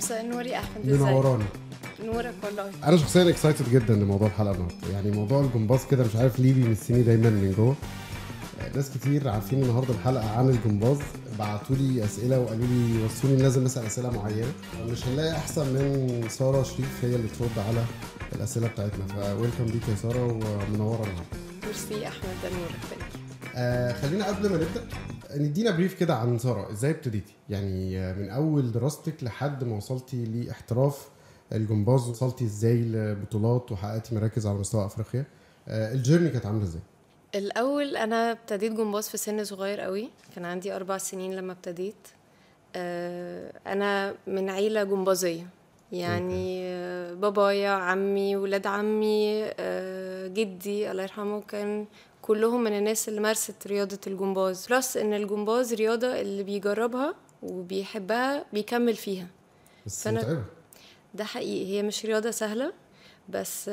مساء 0.00 0.20
النور 0.20 0.46
يا 0.46 0.58
احمد 0.58 0.88
ازيك 0.88 1.00
منوراني 1.00 1.44
نورك 2.04 2.34
والله. 2.44 2.70
أنا 2.84 2.96
شخصيا 2.96 3.28
excited 3.28 3.70
جدا 3.70 3.94
لموضوع 3.94 4.28
الحلقة 4.28 4.52
النهارده 4.54 4.88
يعني 4.92 5.10
موضوع 5.10 5.40
الجمباز 5.40 5.80
كده 5.90 6.04
مش 6.04 6.16
عارف 6.16 6.38
ليه 6.40 6.52
بيمسني 6.52 7.02
دايما 7.02 7.30
من 7.30 7.54
جوه. 7.56 7.76
ناس 8.74 8.90
كتير 8.90 9.28
عارفين 9.28 9.62
النهارده 9.62 9.94
الحلقة 9.94 10.38
عن 10.38 10.48
الجمباز. 10.48 10.98
بعتوا 11.38 11.76
لي 11.76 12.04
أسئلة 12.04 12.40
وقالوا 12.40 12.66
لي 12.66 13.04
وصوني 13.04 13.42
لازم 13.42 13.64
أسأل 13.64 13.86
أسئلة 13.86 14.10
معينة. 14.10 14.52
مش 14.86 15.06
هنلاقي 15.06 15.36
أحسن 15.36 15.66
من 15.66 16.24
سارة 16.28 16.62
شريف 16.62 17.04
هي 17.04 17.14
اللي 17.14 17.28
ترد 17.38 17.64
على 17.68 17.84
الأسئلة 18.36 18.68
بتاعتنا. 18.68 19.06
ف 19.06 19.13
welcome 19.13 19.64
ليك 19.64 19.88
يا 19.88 19.94
سارة 20.02 20.24
ومنورة 20.24 20.68
النهارده 20.74 21.06
ميرسي 21.66 22.08
أحمد 22.08 22.34
ده 22.42 22.48
نورك. 22.50 23.02
آه 23.54 23.92
خلينا 23.92 24.26
قبل 24.26 24.48
ما 24.50 24.56
نبدأ. 24.56 24.84
ندينا 25.36 25.70
بريف 25.70 25.94
كده 25.94 26.14
عن 26.14 26.38
سارة 26.38 26.70
إزاي 26.72 26.90
ابتديتي؟ 26.90 27.32
يعني 27.50 27.98
آه، 27.98 28.12
من 28.14 28.30
أول 28.30 28.72
دراستك 28.72 29.24
لحد 29.24 29.64
ما 29.64 29.76
وصلتي 29.76 30.24
لإحتراف 30.24 31.08
الجمباز 31.52 32.08
وصلتي 32.08 32.44
إزاي 32.44 32.82
لبطولات 32.82 33.72
وحققتي 33.72 34.14
مراكز 34.14 34.46
على 34.46 34.58
مستوى 34.58 34.86
أفريقيا. 34.86 35.24
آه 35.68 35.92
الجيرني 35.92 36.28
كانت 36.28 36.46
عاملة 36.46 36.64
إزاي؟ 36.64 36.82
الأول 37.34 37.96
أنا 37.96 38.32
ابتديت 38.32 38.72
جمباز 38.72 39.08
في 39.08 39.16
سن 39.16 39.44
صغير 39.44 39.80
قوي 39.80 40.10
كان 40.34 40.44
عندي 40.44 40.76
أربع 40.76 40.98
سنين 40.98 41.36
لما 41.36 41.52
ابتديت. 41.52 42.08
آه، 42.76 43.52
أنا 43.66 44.14
من 44.26 44.50
عيلة 44.50 44.84
جمبازية 44.84 45.46
يعني 45.92 46.62
بابايا 47.14 47.70
عمي 47.70 48.36
ولاد 48.36 48.66
عمي 48.66 49.42
جدي 50.28 50.90
الله 50.90 51.02
يرحمه 51.02 51.40
كان 51.40 51.86
كلهم 52.30 52.64
من 52.64 52.72
الناس 52.78 53.08
اللي 53.08 53.20
مارست 53.20 53.66
رياضة 53.66 53.98
الجمباز. 54.06 54.66
plus 54.66 54.96
إن 54.96 55.12
الجمباز 55.14 55.74
رياضة 55.74 56.20
اللي 56.20 56.42
بيجربها 56.42 57.14
وبيحبها 57.42 58.44
بيكمل 58.52 58.94
فيها. 58.96 59.26
بس 59.86 60.08
فأنا- 60.08 60.10
متعبة. 60.12 60.42
ده 61.14 61.24
حقيقي. 61.24 61.66
هي 61.72 61.82
مش 61.82 62.06
رياضة 62.06 62.30
سهلة 62.30 62.72
بس 63.28 63.68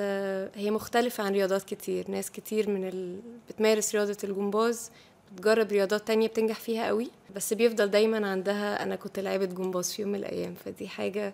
هي 0.56 0.72
مختلفة 0.72 1.24
عن 1.24 1.34
رياضات 1.34 1.64
كتير. 1.64 2.12
ناس 2.12 2.32
كتير 2.32 2.70
من 2.70 2.88
ال... 2.88 3.20
بتمارس 3.50 3.96
رياضة 3.96 4.18
الجمباز 4.24 4.92
بتجرب 5.36 5.72
رياضات 5.72 6.08
تانية 6.08 6.28
بتنجح 6.28 6.60
فيها 6.60 6.88
قوي 6.88 7.10
بس 7.36 7.54
بيفضل 7.54 7.88
دايما 7.88 8.28
عندها 8.28 8.84
أنا 8.84 8.96
كنت 8.96 9.20
لعيبة 9.20 9.46
جمباز 9.46 9.92
في 9.94 10.02
يوم 10.02 10.12
من 10.12 10.20
الأيام. 10.20 10.56
فدي 10.66 10.88
حاجة 10.88 11.34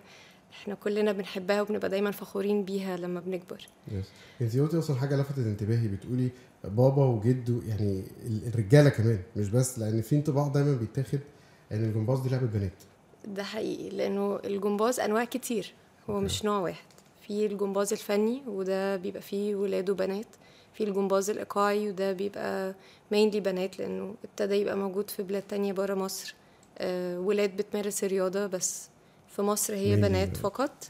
إحنا 0.62 0.74
كلنا 0.74 1.12
بنحبها 1.12 1.62
وبنبقى 1.62 1.88
دايما 1.88 2.10
فخورين 2.10 2.64
بيها 2.64 2.96
لما 2.96 3.20
بنكبر. 3.20 3.66
yes 3.92 4.04
انت 4.40 4.56
قلتي 4.58 4.78
أصلا 4.78 4.96
حاجة 4.96 5.16
لفتت 5.20 5.38
انتباهي 5.38 5.88
بتقولي 5.88 6.30
بابا 6.64 7.04
وجد 7.04 7.62
يعني 7.68 8.04
ال- 8.26 8.46
الرجالة 8.46 8.90
كمان 8.90 9.18
مش 9.36 9.48
بس 9.48 9.78
لأن 9.78 10.02
في 10.02 10.16
انطباع 10.16 10.48
دايما 10.48 10.76
بيتاخد 10.76 11.18
إن 11.72 11.84
الجمباز 11.84 12.20
دي 12.20 12.28
لعبة 12.28 12.46
بنات. 12.46 12.72
ده 13.26 13.42
حقيقي 13.42 13.88
لأنه 13.96 14.38
الجمباز 14.44 15.00
أنواع 15.00 15.24
كتير 15.24 15.72
هو. 16.10 16.20
مش 16.20 16.44
نوع 16.44 16.58
واحد. 16.58 16.84
في 17.26 17.46
الجمباز 17.46 17.92
الفني 17.92 18.42
وده 18.46 18.96
بيبقى 18.96 19.22
فيه 19.22 19.54
ولاد 19.54 19.90
وبنات 19.90 20.26
في 20.74 20.84
الجمباز 20.84 21.30
الإيقاعي 21.30 21.88
وده 21.90 22.12
بيبقى 22.12 22.74
mainly 23.12 23.40
بنات 23.40 23.78
لأنه 23.78 24.14
ابتدى 24.24 24.54
يبقى 24.54 24.76
موجود 24.76 25.10
في 25.10 25.22
بلاد 25.22 25.42
تانية 25.42 25.72
برا 25.72 25.94
مصر. 25.94 26.34
آه 26.78 27.20
ولاد 27.20 27.56
بتمارس 27.56 28.04
الرياضة 28.04 28.46
بس. 28.46 28.88
في 29.36 29.42
مصر 29.42 29.74
هي 29.74 29.96
بنات 29.96 30.10
بنات. 30.10 30.36
فقط. 30.36 30.88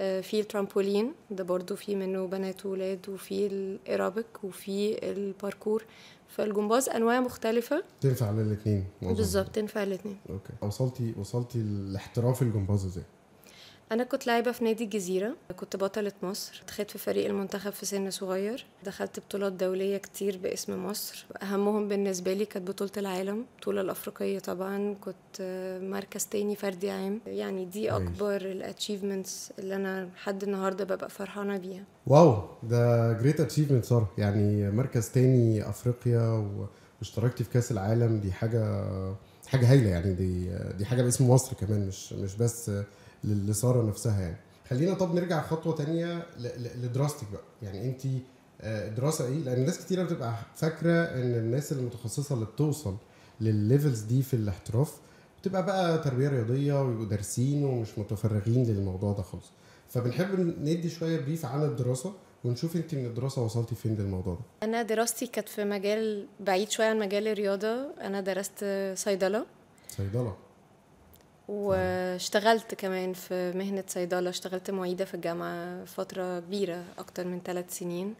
آه 0.00 0.20
في 0.20 0.40
الترامبولين 0.40 1.12
ده 1.30 1.44
برضو 1.44 1.76
في 1.76 1.96
منه 1.96 2.26
بنات 2.26 2.66
وولاد 2.66 3.08
وفي 3.08 3.46
الإيرابيك 3.46 4.44
وفي 4.44 5.10
الباركور. 5.12 5.84
فالجمباز 6.28 6.88
أنواع 6.88 7.20
مختلفة. 7.20 7.84
تنفع 8.00 8.30
للاثنين 8.30 8.84
بالظبط 9.02 9.48
تنفع 9.48 9.82
الاتنين 9.82 10.16
okay. 10.30 10.52
وصلتي 10.62 11.14
وصلتي 11.18 11.58
لاحتراف 11.62 12.42
الجمباز 12.42 12.84
إزاي؟ 12.84 13.04
أنا 13.92 14.04
كنت 14.04 14.26
لاعبة 14.26 14.52
في 14.52 14.64
نادي 14.64 14.84
الجزيرة. 14.84 15.34
كنت 15.56 15.76
بطلة 15.76 16.12
مصر. 16.22 16.62
دخلت 16.68 16.90
في 16.90 16.98
فريق 16.98 17.26
المنتخب 17.26 17.70
في 17.72 17.86
سن 17.86 18.10
صغير. 18.10 18.64
دخلت 18.84 19.20
بطولات 19.20 19.52
دولية 19.52 19.96
كتير 19.96 20.38
باسم 20.38 20.86
مصر. 20.86 21.26
أهمهم 21.42 21.88
بالنسبة 21.88 22.32
لي 22.32 22.44
كانت 22.44 22.68
بطولة 22.68 22.90
العالم 22.96 23.44
البطولة 23.54 23.80
الأفريقية 23.80 24.38
طبعا. 24.38 24.94
كنت 25.00 25.14
آه، 25.40 25.78
مركز 25.78 26.24
تاني 26.26 26.56
فردي 26.56 26.90
عام. 26.90 27.20
يعني 27.26 27.64
دي. 27.64 27.90
أكبر 27.90 28.36
ال 28.36 28.45
achievements 28.45 29.52
اللي 29.58 29.76
أنا 29.76 30.08
لحد 30.16 30.42
النهاردة 30.42 30.84
ببقى 30.84 31.10
فرحانة 31.10 31.56
بيها. 31.58 31.84
wow 32.06 32.42
ده 32.62 33.12
great 33.12 33.40
achievement 33.40 33.84
ساره 33.84 34.08
يعني 34.18 34.70
مركز 34.70 35.08
تاني 35.08 35.68
أفريقيا 35.68 36.20
و- 36.28 36.66
واشتركتي 37.00 37.44
في 37.44 37.50
كأس 37.50 37.72
العالم. 37.72 38.20
دي 38.20 38.32
حاجة 38.32 38.84
حاجة 39.46 39.70
هايلة 39.70 39.88
يعني. 39.90 40.14
دي 40.14 40.50
دي 40.78 40.84
حاجة 40.84 41.02
باسم 41.02 41.30
مصر 41.30 41.54
كمان 41.56 41.86
مش 41.88 42.12
مش 42.12 42.36
بس 42.36 42.70
لساره 43.24 43.82
نفسها 43.82 44.20
يعني. 44.20 44.36
خلينا 44.70 44.94
طب 44.94 45.14
نرجع 45.14 45.42
خطوة 45.42 45.74
تانية 45.74 46.26
لدراستك 46.82 47.26
بقى. 47.32 47.42
يعني 47.62 47.84
انت 47.88 48.02
دراسه 48.96 49.26
إيه؟ 49.26 49.38
لأن 49.38 49.64
ناس 49.64 49.78
كتيرة 49.78 50.02
بتبقى 50.02 50.34
فاكرة 50.54 50.92
إن 51.02 51.34
الناس 51.34 51.72
المتخصصة 51.72 52.34
اللي 52.34 52.46
بتوصل 52.46 52.96
للل 53.40 53.60
levels 53.60 54.00
دي 54.00 54.22
في 54.22 54.34
الاحتراف 54.34 54.92
بتبقى 55.40 55.66
بقى 55.66 55.98
تربية 55.98 56.28
رياضية 56.28 56.82
ويبقوا 56.82 57.04
دارسين 57.06 57.64
ومش 57.64 57.98
متفرغين 57.98 58.64
للموضوع 58.66 59.12
ده 59.12 59.22
خالص. 59.22 59.50
فبنحب 59.88 60.40
ندي 60.40 60.90
شوية 60.90 61.20
brief 61.20 61.46
عن 61.46 61.62
الدراسة 61.62 62.12
ونشوف 62.44 62.76
انت 62.76 62.94
من 62.94 63.06
الدراسة 63.06 63.42
وصلتي 63.42 63.74
فين 63.74 63.94
للموضوع 63.96 64.34
ده. 64.34 64.40
أنا 64.62 64.82
دراستي 64.82 65.26
كانت 65.26 65.48
في 65.48 65.64
مجال 65.64 66.26
بعيد 66.40 66.70
شوية 66.70 66.86
عن 66.86 66.98
مجال 66.98 67.28
الرياضة. 67.28 67.86
أنا 68.00 68.20
درست 68.20 68.64
صيدلة. 68.94 69.46
صيدلة. 69.96 70.36
واشتغلت 71.48 72.74
كمان 72.74 73.12
في 73.12 73.52
مهنة 73.52 73.84
صيدلة 73.86 74.30
اشتغلت 74.30 74.70
معيدة 74.70 75.04
في 75.04 75.14
الجامعة 75.14 75.84
فترة 75.84 76.40
كبيرة 76.40 76.84
أكتر 76.98 77.26
من 77.26 77.40
ثلاث 77.44 77.78
سنين. 77.78 78.14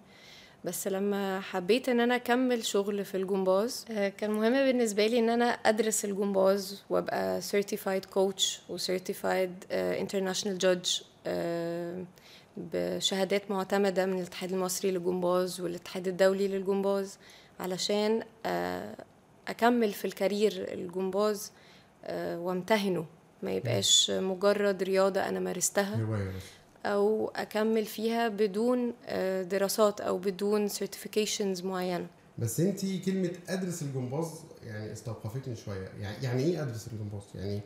بس 0.65 0.89
لما 0.89 1.41
حبيت 1.41 1.89
إن 1.89 2.01
أنا 2.01 2.17
أكمل 2.17 2.65
شغل 2.65 3.05
في 3.05 3.17
الجمباز 3.17 3.85
آه، 3.91 4.09
كان 4.09 4.31
مهم 4.31 4.53
بالنسبة 4.53 5.07
لي 5.07 5.19
إن 5.19 5.29
أنا 5.29 5.45
أدرس 5.45 6.05
الجمباز 6.05 6.83
وأبقى 6.91 7.41
certified 7.43 8.05
coach 8.15 8.71
و 8.71 8.79
certified 8.79 9.67
آه، 9.71 10.05
international 10.07 10.59
judge 10.65 11.03
آه، 11.27 12.05
بشهادات 12.57 13.51
معتمدة 13.51 14.07
من 14.07 14.19
الاتحاد 14.19 14.53
المصري 14.53 14.91
للجمباز 14.91 15.61
والاتحاد 15.61 16.09
الدولي 16.09 16.49
للجمباز 16.49 17.19
علشان 17.61 18.23
أكمل 19.49 19.93
في 19.93 20.05
ال 20.05 20.15
career 20.15 20.73
الجمباز. 20.73 21.53
وامتهنه 22.39 23.07
ما 23.43 23.53
يبقاش 23.53 24.11
مجرد 24.11 24.83
رياضة 24.83 25.21
أنا 25.29 25.41
مارستها 25.41 25.97
بس 26.05 26.43
أو 26.87 27.29
أكمل 27.37 27.85
فيها 27.85 28.29
بدون 28.29 28.93
آه، 29.07 29.43
دراسات 29.43 30.01
أو 30.01 30.19
بدون 30.19 30.69
certifications 30.69 31.65
معينة. 31.65 32.07
بس 32.39 32.61
أنت 32.61 32.81
كلمة 33.05 33.31
أدرس 33.49 33.83
الجمباز 33.83 34.27
يعني 34.67 34.93
استوقفتني 34.93 35.57
شوية. 35.57 35.89
يعني 36.01 36.25
يعني 36.25 36.43
إيه 36.45 36.63
أدرس 36.63 36.89
الجمباز؟ 36.93 37.23
يعني 37.35 37.61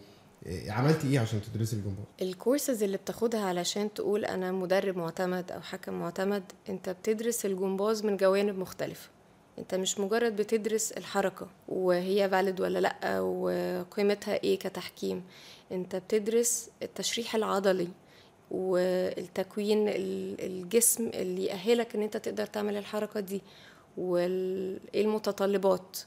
إيه- 0.44 0.70
عملتي 0.70 1.06
إيه 1.08 1.20
عشان 1.20 1.40
تدرسي 1.42 1.76
الجمباز؟ 1.76 2.04
الكورسز 2.22 2.82
اللي 2.82 2.96
بتاخدها 2.96 3.40
علشان 3.40 3.94
تقول 3.94 4.24
أنا 4.24 4.52
مدرب 4.52 4.96
معتمد 4.96 5.52
أو 5.52 5.60
حكم 5.60 5.92
معتمد 5.94 6.42
أنت 6.68 6.90
بتدرس 6.90 7.46
الجمباز 7.46 8.04
من 8.04 8.16
جوانب 8.16 8.58
مختلفة. 8.58 9.08
انت 9.58 9.74
مش 9.74 9.98
مجرد 10.00 10.36
بتدرس 10.36 10.92
الحركة 10.92 11.46
وهي 11.68 12.28
valid 12.30 12.60
ولا 12.60 12.78
لأ 12.78 13.20
وقيمتها 13.20 14.34
إيه 14.44 14.58
كتحكيم. 14.58 15.24
انت 15.72 15.96
بتدرس 15.96 16.70
التشريح 16.82 17.34
العضلي 17.34 17.88
والتكوين 18.50 19.88
ال- 19.88 20.40
الجسم 20.46 21.10
اللي 21.14 21.44
يأهلك 21.44 21.94
إن 21.94 22.02
انت 22.02 22.16
تقدر 22.16 22.46
تعمل 22.46 22.76
الحركة 22.76 23.20
دي 23.20 23.42
وايه 23.96 24.78
المتطلبات 24.94 25.98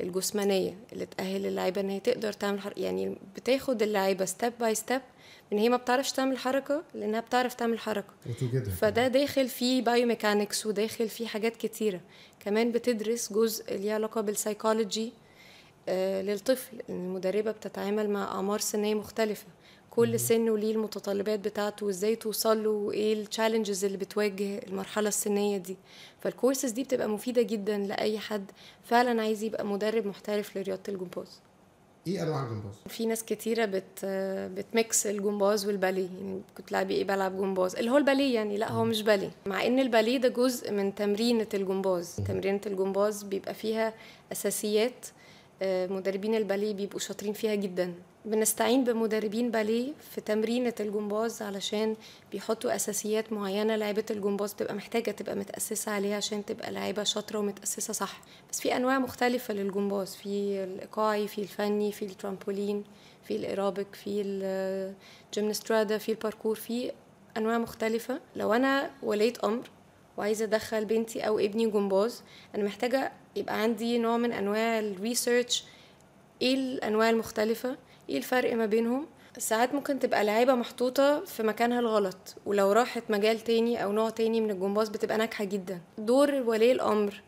الجسمانية 0.00 0.74
اللي 0.92 1.06
تأهل 1.06 1.46
اللعيبة 1.46 1.80
إن 1.80 1.90
هي 1.90 2.00
تقدر 2.00 2.32
تعمل 2.32 2.60
حركة 2.60 2.80
يعني 2.80 3.16
بتاخد 3.36 3.82
اللعيبة 3.82 4.24
step 4.24 4.52
by 4.60 4.74
step 4.74 5.00
إن 5.52 5.58
هي 5.58 5.68
ما 5.68 5.76
بتعرفش 5.76 6.12
تعمل 6.12 6.38
حركة 6.38 6.82
لأنها 6.94 7.20
بتعرف 7.20 7.54
تعمل 7.54 7.78
حركة. 7.78 8.12
فده 8.70 9.08
داخل 9.08 9.48
فيه 9.48 9.82
biomechanics 9.82 10.66
وداخل 10.66 11.08
فيه 11.08 11.26
حاجات 11.26 11.56
كتيرة. 11.56 12.00
كمان 12.40 12.72
بتدرس 12.72 13.32
جزء 13.32 13.76
ليه 13.76 13.92
علاقة 13.94 14.20
بالسايكولوجي 14.20 15.12
آه، 15.88 16.22
للطفل. 16.22 16.82
المدربة 16.88 17.50
بتتعامل 17.50 18.10
مع 18.10 18.24
أعمار 18.24 18.60
سنية 18.60 18.94
مختلفة. 18.94 19.46
كل 19.90 20.20
سن 20.20 20.48
وليه 20.50 20.72
المتطلبات 20.72 21.40
بتاعته 21.40 21.86
وإزاي 21.86 22.16
توصل 22.16 22.64
له 22.64 22.70
وإيه 22.70 23.12
ال 23.14 23.20
challenges 23.20 23.84
اللي 23.84 23.96
بتواجه 23.98 24.58
المرحلة 24.58 25.08
السنية 25.08 25.56
دي. 25.58 25.76
فالكورسز 26.20 26.70
دي 26.70 26.82
بتبقى 26.82 27.08
مفيدة 27.08 27.42
جدا 27.42 27.78
لأي 27.78 28.18
حد 28.18 28.50
فعلا 28.84 29.22
عايز 29.22 29.42
يبقى 29.42 29.66
مدرب 29.66 30.06
محترف 30.06 30.56
لرياضة 30.58 30.82
الجمباز. 30.88 31.40
إيه 32.06 32.22
انواع 32.22 32.42
الجمباز؟ 32.42 32.74
في 32.88 33.06
ناس 33.06 33.24
كتيرة 33.24 33.64
بت 33.64 34.04
بت 34.54 34.75
mix 34.75 35.06
الجمباز 35.06 35.66
والباليه 35.66 36.08
يعني 36.20 36.40
كنت 36.56 36.72
لعبي 36.72 36.94
إيه 36.94 37.04
بلعب 37.04 37.36
جمباز. 37.36 37.76
اللي 37.76 37.90
هو 37.90 37.96
الباليه 37.96 38.34
يعني 38.34 38.56
لا 38.56 38.70
هو 38.72 38.84
مش 38.84 39.02
باليه. 39.02 39.30
مع 39.46 39.66
ان 39.66 39.78
الباليه 39.78 40.18
ده 40.18 40.28
جزء 40.28 40.72
من 40.72 40.94
تمرينة 40.94 41.46
الجمباز. 41.54 42.16
تمرينة 42.28 42.60
الجمباز 42.66 43.22
بيبقى 43.22 43.54
فيها 43.54 43.94
أساسيات 44.32 45.06
آه، 45.62 45.86
مدربين 45.86 46.34
الباليه 46.34 46.74
بيبقوا 46.74 47.00
شاطرين 47.00 47.32
فيها 47.32 47.54
جدا. 47.54 47.94
بنستعين 48.24 48.84
بمدربين 48.84 49.50
باليه 49.50 49.92
في 50.10 50.20
تمرينة 50.20 50.74
الجمباز 50.80 51.42
علشان 51.42 51.96
بيحطوا 52.32 52.76
أساسيات 52.76 53.32
معينة. 53.32 53.76
لعيبة 53.76 54.04
الجمباز 54.10 54.52
بتبقى 54.52 54.74
محتاجة 54.74 55.10
تبقى 55.10 55.34
متأسسة 55.36 55.92
عليها 55.92 56.16
عشان 56.16 56.44
تبقى 56.44 56.72
لعيبة 56.72 57.02
شاطرة 57.04 57.38
ومتأسسة 57.38 57.92
صح. 57.92 58.20
بس 58.50 58.60
في 58.60 58.76
أنواع 58.76 58.98
مختلفة 58.98 59.54
للجمباز 59.54 60.14
في 60.16 60.64
الإيقاعي 60.64 61.28
في 61.28 61.40
الفني 61.40 61.92
في 61.92 62.04
الترامبولين 62.04 62.84
في 63.24 63.36
الإيروبيك 63.36 63.94
في 63.94 64.20
الجيمنسترادا 65.30 65.98
في 65.98 66.08
الباركور 66.12 66.54
في 66.54 66.92
أنواع 67.36 67.58
مختلفة. 67.58 68.20
لو 68.36 68.52
أنا 68.52 68.90
ولية 69.02 69.32
أمر 69.44 69.70
وعايزة 70.16 70.44
أدخل 70.44 70.84
بنتي 70.84 71.20
أو 71.20 71.38
ابني 71.38 71.66
جمباز 71.66 72.22
أنا 72.54 72.64
محتاجة 72.64 73.12
يبقى 73.36 73.60
عندي 73.62 73.98
نوع 73.98 74.16
من 74.16 74.32
أنواع 74.32 74.78
ال 74.78 74.88
research 74.88 75.64
إيه 76.42 76.54
الأنواع 76.54 77.10
المختلفة؟ 77.10 77.76
إيه 78.08 78.18
الفرق 78.18 78.54
ما 78.54 78.66
بينهم؟ 78.66 79.06
ساعات 79.38 79.74
ممكن 79.74 79.98
تبقى 79.98 80.24
لعيبة 80.24 80.54
محطوطة 80.54 81.24
في 81.24 81.42
مكانها 81.42 81.80
الغلط 81.80 82.16
ولو 82.46 82.72
راحت 82.72 83.02
مجال 83.08 83.40
تاني 83.40 83.84
أو 83.84 83.92
نوع 83.92 84.10
تاني 84.10 84.40
من 84.40 84.50
الجمباز 84.50 84.88
بتبقى 84.88 85.18
ناجحة 85.18 85.44
جدا. 85.44 85.80
دور 85.98 86.34
ولي 86.34 86.72
الأمر 86.72 87.22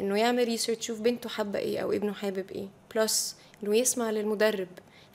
إنه 0.00 0.18
يعمل 0.18 0.44
research 0.44 0.78
يشوف 0.78 1.00
بنته 1.00 1.28
حابة 1.28 1.58
إيه 1.58 1.78
أو 1.78 1.92
ابنه 1.92 2.12
حابب 2.12 2.50
إيه. 2.50 2.68
plus 2.94 3.36
إنه 3.62 3.76
يسمع 3.76 4.10
للمدرب. 4.10 4.68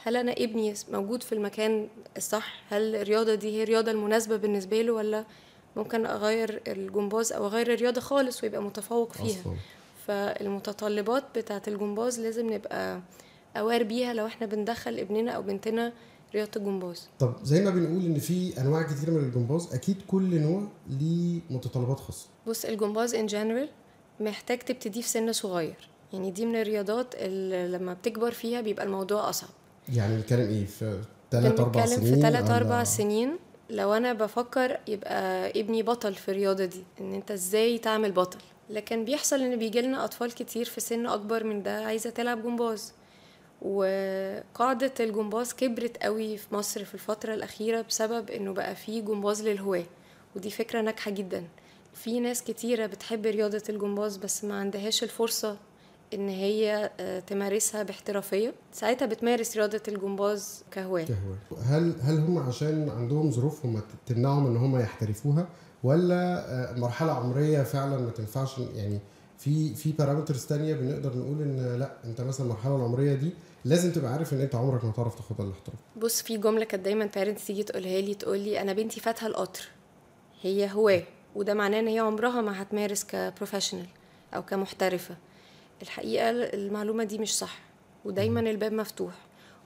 هل 0.03 0.15
أنا 0.17 0.31
ابني 0.31 0.73
موجود 0.91 1.23
في 1.23 1.31
المكان 1.35 1.87
الصح؟ 2.17 2.63
هل 2.69 2.95
الرياضة 2.95 3.35
دي 3.35 3.57
هي 3.57 3.63
الرياضة 3.63 3.91
المناسبة 3.91 4.35
بالنسبة 4.35 4.81
له 4.81 4.93
ولا 4.93 5.25
ممكن 5.75 6.05
أغير 6.05 6.61
الجمباز 6.67 7.33
أو 7.33 7.45
أغير 7.45 7.73
الرياضة 7.73 8.01
خالص 8.01 8.43
ويبقى 8.43 8.61
متفوق 8.61 9.11
فيها؟ 9.13 9.41
أصلا. 9.41 9.55
فالمتطلبات 10.07 11.23
بتاعة 11.35 11.61
الجمباز 11.67 12.19
لازم 12.19 12.53
نبقى 12.53 13.01
aware 13.59 13.83
بيها 13.83 14.13
لو 14.13 14.25
إحنا 14.25 14.47
بندخل 14.47 14.99
ابننا 14.99 15.31
أو 15.31 15.41
بنتنا 15.41 15.93
رياضة 16.35 16.51
الجمباز. 16.55 17.07
طب 17.19 17.33
زي 17.43 17.61
ما 17.61 17.69
بنقول 17.69 18.05
إن 18.05 18.19
في 18.19 18.61
أنواع 18.61 18.81
كتير 18.83 19.11
من 19.11 19.17
الجمباز 19.23 19.73
أكيد 19.73 19.95
كل 20.07 20.39
نوع 20.41 20.63
ليه 20.89 21.39
متطلبات 21.49 21.99
خاصة. 21.99 22.27
بص 22.47 22.65
الجمباز 22.65 23.15
in 23.15 23.25
general 23.25 23.69
محتاج 24.19 24.59
تبتدي 24.59 25.01
في 25.01 25.09
سن 25.09 25.33
صغير. 25.33 25.89
يعني 26.13 26.31
دي 26.31 26.45
من 26.45 26.55
الرياضات 26.55 27.15
اللي 27.15 27.67
لما 27.67 27.93
بتكبر 27.93 28.31
فيها 28.31 28.61
بيبقى 28.61 28.85
الموضوع 28.85 29.29
أصعب. 29.29 29.49
يعني 29.93 30.15
بنتكلم 30.15 30.47
إيه؟ 30.49 30.65
في 30.65 31.01
3 31.31 31.63
4 31.63 31.65
بنتكلم 31.65 31.85
سنين 32.05 32.15
في 32.15 32.21
3 32.21 32.45
ولا- 32.45 32.57
4 32.57 32.83
سنين. 32.83 33.37
لو 33.69 33.93
أنا 33.93 34.13
بفكر 34.13 34.79
يبقى 34.87 35.49
ابني 35.59 35.83
بطل 35.83 36.15
في 36.15 36.31
الرياضة 36.31 36.65
دي 36.65 36.83
إن 37.01 37.13
أنت 37.13 37.31
إزاي 37.31 37.77
تعمل 37.77 38.11
بطل؟ 38.11 38.39
لكن 38.69 39.05
بيحصل 39.05 39.41
إن 39.41 39.55
بيجي 39.59 39.81
لنا 39.81 40.05
أطفال 40.05 40.35
كتير 40.35 40.65
في 40.65 40.81
سن 40.81 41.05
أكبر 41.07 41.43
من 41.43 41.63
ده 41.63 41.85
عايزة 41.85 42.09
تلعب 42.09 42.43
جمباز. 42.43 42.93
وقاعدة 43.61 44.93
الجمباز 44.99 45.53
كبرت 45.53 45.97
قوي 46.03 46.37
في 46.37 46.55
مصر 46.55 46.83
في 46.85 46.93
الفترة 46.93 47.33
الأخيرة 47.33 47.81
بسبب 47.81 48.29
إنه 48.29 48.53
بقى 48.53 48.75
فيه 48.75 49.01
جمباز 49.01 49.41
للهواة 49.43 49.83
ودي 50.35 50.49
فكرة 50.49 50.81
ناجحة 50.81 51.11
جدا. 51.11 51.43
في 51.93 52.19
ناس 52.19 52.43
كتيرة 52.43 52.85
بتحب 52.85 53.25
رياضة 53.25 53.63
الجمباز 53.69 54.17
بس 54.17 54.43
ما 54.43 54.59
عندهاش 54.59 55.03
الفرصة 55.03 55.57
إن 56.13 56.29
هي 56.29 56.91
آه، 56.99 57.19
تمارسها 57.19 57.83
باحترافية. 57.83 58.53
ساعتها 58.73 59.05
بتمارس 59.05 59.57
رياضة 59.57 59.81
الجمباز 59.87 60.63
كهواية. 60.71 61.05
هل 61.65 61.95
هل 62.01 62.17
هم 62.17 62.37
عشان 62.37 62.89
عندهم 62.89 63.31
ظروفهم 63.31 63.81
تمنعهم 64.05 64.47
إن 64.47 64.57
هم 64.57 64.79
يحترفوها 64.79 65.47
ولا 65.83 66.45
آه، 66.71 66.79
مرحلة 66.79 67.11
عمرية 67.11 67.63
فعلا 67.63 67.97
ما 67.97 68.09
تنفعش؟ 68.09 68.57
يعني 68.75 68.99
في 69.37 69.73
في 69.75 69.91
parameters 69.91 70.45
تانية 70.45 70.73
بنقدر 70.73 71.17
نقول 71.17 71.41
إن 71.41 71.79
لأ 71.79 71.91
أنت 72.05 72.21
مثلا 72.21 72.45
المرحلة 72.45 72.75
العمرية 72.75 73.13
دي 73.13 73.29
لازم 73.65 73.91
تبقى 73.91 74.13
عارف 74.13 74.33
إن 74.33 74.41
أنت 74.41 74.55
عمرك 74.55 74.85
ما 74.85 74.91
تعرف 74.91 75.15
تاخدها 75.15 75.45
الاحتراف 75.45 75.79
بص 75.97 76.21
في 76.21 76.37
جملة 76.37 76.65
كانت 76.65 76.83
دايما 76.85 77.09
parents 77.15 77.47
تيجي 77.47 77.63
تقولها 77.63 78.01
لي 78.01 78.13
تقول 78.15 78.39
لي 78.39 78.61
أنا 78.61 78.73
بنتي 78.73 78.99
فاتها 78.99 79.27
القطر 79.27 79.67
هي 80.41 80.71
هواة 80.71 81.03
وده 81.35 81.53
معناه 81.53 81.79
إن 81.79 81.87
هي 81.87 81.99
عمرها 81.99 82.41
ما 82.41 82.61
هتمارس 82.61 83.03
ك 83.03 83.09
professional 83.09 83.85
أو 84.35 84.41
كمحترفة. 84.43 85.15
الحقيقة 85.81 86.29
المعلومة 86.29 87.03
دي 87.03 87.17
مش 87.17 87.37
صح 87.37 87.59
ودايما 88.05 88.39
الباب 88.39 88.73
مفتوح. 88.73 89.13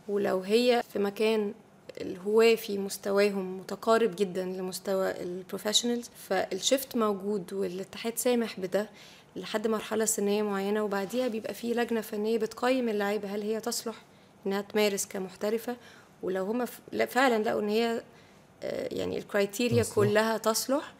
ولو 0.08 0.40
هي 0.40 0.84
في 0.94 1.00
مكان 1.00 1.54
الهواة 2.02 2.56
في 2.56 2.78
مستواهم 2.78 3.60
متقارب 3.60 4.16
جدا 4.16 4.46
لمستوى 4.46 5.12
ال 5.24 5.30
professionals 5.30 6.10
فال 6.30 6.49
shift 6.49 6.96
موجود 6.96 7.54
والاتحاد 7.54 8.18
سامح 8.18 8.60
بده. 8.60 8.90
لحد 9.36 9.68
مرحلة 9.68 10.06
سنية 10.06 10.44
معينة 10.44 10.84
وبعديها 10.84 11.28
بيبقى 11.28 11.54
في 11.54 11.74
لجنة 11.74 12.02
فنية 12.02 12.38
بتقيم 12.38 12.90
اللعيبة 12.90 13.36
هل 13.36 13.42
هي 13.42 13.60
تصلح 13.60 13.96
إنها 14.48 14.62
تمارس 14.62 15.06
كمحترفة. 15.06 15.76
ولو 16.24 16.66
لا- 16.92 17.06
فعلا 17.06 17.44
لقوا 17.44 17.62
إن 17.62 17.70
هي 17.70 18.02
آه، 18.64 18.94
يعني 18.96 19.18
ال 19.18 19.24
criteria. 19.24 19.84
كلها 19.96 20.38
تصلح 20.38 20.94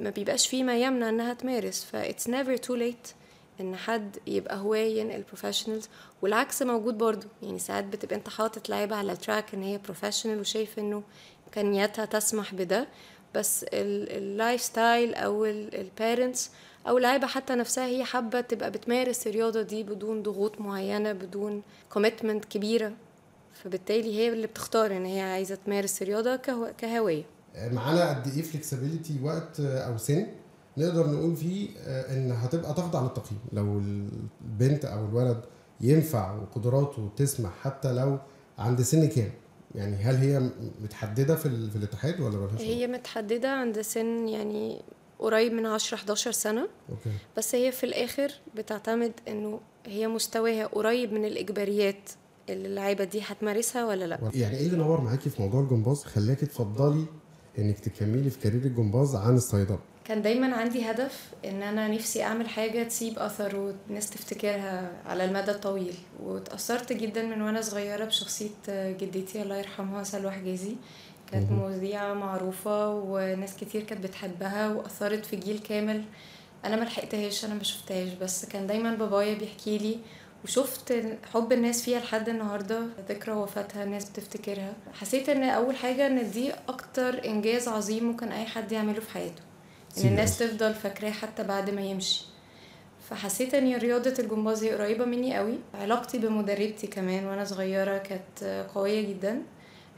ما 0.00 0.10
بيبقاش 0.10 0.48
في 0.48 0.62
ما 0.62 0.78
يمنع 0.78 1.08
إنها 1.08 1.34
تمارس. 1.34 1.84
ف 1.84 1.96
it's 1.96 2.30
never 2.30 2.60
too 2.68 2.78
late 2.80 3.12
إن 3.60 3.76
حد 3.76 4.16
يبقى 4.26 4.56
هواه 4.56 4.78
ينقل 4.78 5.22
professionals 5.22 5.88
والعكس 6.22 6.62
موجود 6.62 6.98
برضو 6.98 7.26
يعني 7.42 7.58
ساعات 7.58 7.84
بتبقى 7.84 8.16
أنت 8.16 8.28
حاطط 8.28 8.68
لعيبة 8.68 8.96
على 8.96 9.12
ال 9.12 9.19
track 9.19 9.54
إن 9.54 9.62
هي 9.62 9.78
professional 9.78 10.40
وشايف 10.40 10.78
إنه 10.78 11.02
إمكانياتها 11.46 12.04
تسمح 12.04 12.54
بده. 12.54 12.88
بس 13.34 13.64
ال 13.72 14.60
lifestyle 14.62 15.14
أو 15.14 15.44
ال 15.44 15.57
parents 15.57 16.50
أو 16.88 16.96
اللعيبه 16.98 17.26
حتى 17.26 17.54
نفسها 17.54 17.86
هي 17.86 18.04
حابة 18.04 18.40
تبقى 18.40 18.70
بتمارس 18.70 19.26
الرياضة 19.26 19.62
دي 19.62 19.82
بدون 19.82 20.22
ضغوط 20.22 20.60
معينة 20.60 21.12
بدون 21.12 21.62
commitment 21.90 22.44
كبيرة. 22.44 22.92
فبالتالي 23.64 24.18
هي 24.18 24.28
اللي 24.32 24.46
بتختار 24.46 24.96
إن 24.96 25.04
هي 25.04 25.20
عايزة 25.20 25.54
تمارس 25.66 26.02
الرياضة 26.02 26.36
كهو- 26.36 26.72
كهواية. 26.78 27.24
معانا 27.72 28.08
قد 28.08 28.26
إيه 28.36 28.42
flexibility 28.42 29.16
وقت 29.22 29.60
آه، 29.60 29.78
أو 29.78 29.96
سن 29.98 30.26
نقدر 30.76 31.06
نقول 31.06 31.36
فيه 31.36 31.68
آه، 31.78 32.12
إن 32.16 32.32
هتبقى 32.32 32.74
تخضع 32.74 33.02
للتقييم 33.02 33.38
لو 33.52 33.78
البنت 33.78 34.84
أو 34.84 35.04
الولد 35.04 35.40
ينفع 35.80 36.34
وقدراته 36.36 37.08
تسمح 37.16 37.50
حتى 37.62 37.92
لو 37.92 38.18
عند 38.58 38.82
سن 38.82 39.08
كام؟ 39.08 39.30
يعني 39.74 39.96
هل 39.96 40.14
هي 40.16 40.50
متحددة 40.82 41.36
في, 41.36 41.70
في 41.70 41.76
الاتحاد 41.76 42.20
ولا 42.20 42.36
ملهاش 42.36 42.60
هي 42.60 42.86
متحددة 42.86 43.50
عند 43.50 43.80
سن 43.80 44.28
يعني 44.28 44.82
قريب 45.18 45.52
من 45.52 45.66
10 45.66 45.94
11 45.96 46.32
سنة. 46.32 46.68
أوكي. 46.90 47.10
بس 47.36 47.54
هي 47.54 47.72
في 47.72 47.84
الآخر 47.84 48.32
بتعتمد 48.54 49.12
إنه 49.28 49.60
هي 49.86 50.08
مستواها 50.08 50.66
قريب 50.66 51.12
من 51.12 51.24
الإجباريات 51.24 52.10
اللي 52.48 52.68
اللعيبة 52.68 53.04
دي 53.04 53.20
هتمارسها 53.26 53.86
ولا 53.86 54.04
لأ. 54.04 54.18
يعني 54.34 54.56
إيه 54.56 54.66
اللي 54.66 54.76
نور 54.76 55.00
معاكي 55.00 55.30
في 55.30 55.42
موضوع 55.42 55.60
الجمباز؟ 55.60 56.04
خلاكي 56.04 56.46
تفضلي 56.46 57.04
إنك 57.58 57.78
تكملي 57.78 58.30
في 58.30 58.38
كارير 58.38 58.62
الجمباز 58.64 59.14
عن 59.16 59.34
الصيدلة. 59.36 59.78
كان 60.04 60.22
دايما 60.22 60.56
عندي 60.56 60.90
هدف 60.90 61.32
إن 61.44 61.62
أنا 61.62 61.88
نفسي 61.88 62.22
أعمل 62.22 62.48
حاجة 62.48 62.82
تسيب 62.82 63.18
أثر 63.18 63.56
والناس 63.56 64.10
تفتكرها 64.10 65.02
على 65.06 65.24
المدى 65.24 65.50
الطويل. 65.50 65.94
واتأثرت 66.22 66.92
جدا 66.92 67.22
من 67.22 67.42
وأنا 67.42 67.60
صغيرة 67.62 68.04
بشخصية 68.04 68.50
جدتي 68.68 69.42
الله 69.42 69.56
يرحمها 69.56 70.02
سلوى 70.02 70.30
حجازي. 70.30 70.76
كانت 71.32 71.50
مهم. 71.50 71.70
مذيعة 71.70 72.14
معروفة 72.14 72.94
وناس 72.94 73.56
كتير 73.56 73.82
كانت 73.82 74.04
بتحبها 74.04 74.68
وأثرت 74.68 75.26
في 75.26 75.36
جيل 75.36 75.58
كامل. 75.58 76.04
أنا 76.64 76.76
ما 76.76 76.84
لحقتهاش 76.84 77.44
أنا 77.44 77.54
ما 77.54 77.62
شفتهاش 77.62 78.08
بس 78.12 78.44
كان 78.44 78.66
دايما 78.66 78.94
بابايا 78.94 79.34
بيحكي 79.34 79.78
لي 79.78 79.98
وشفت 80.44 81.02
حب 81.34 81.52
الناس 81.52 81.82
فيها 81.82 81.98
لحد 81.98 82.28
النهارده 82.28 82.80
ذكرى 83.08 83.32
وفاتها 83.34 83.84
الناس 83.84 84.10
بتفتكرها. 84.10 84.72
حسيت 84.92 85.28
إن 85.28 85.42
أول 85.42 85.76
حاجة 85.76 86.06
إن 86.06 86.30
دي 86.30 86.52
أكتر 86.68 87.24
إنجاز 87.24 87.68
عظيم 87.68 88.04
ممكن 88.04 88.28
أي 88.28 88.44
حد 88.44 88.72
يعمله 88.72 89.00
في 89.00 89.10
حياته. 89.10 89.42
إن 89.98 90.06
الناس. 90.06 90.38
تفضل 90.38 90.74
فاكراه 90.74 91.10
حتى 91.10 91.42
بعد 91.42 91.70
ما 91.70 91.82
يمشي. 91.82 92.24
فحسيت 93.10 93.54
إن 93.54 93.76
رياضة 93.76 94.14
الجمباز 94.18 94.64
هي 94.64 94.70
قريبة 94.74 95.04
مني 95.04 95.36
قوي. 95.36 95.58
علاقتي 95.74 96.18
بمدربتي 96.18 96.86
كمان 96.86 97.26
وأنا 97.26 97.44
صغيرة 97.44 97.98
كانت 97.98 98.66
قوية 98.74 99.08
جدا. 99.08 99.42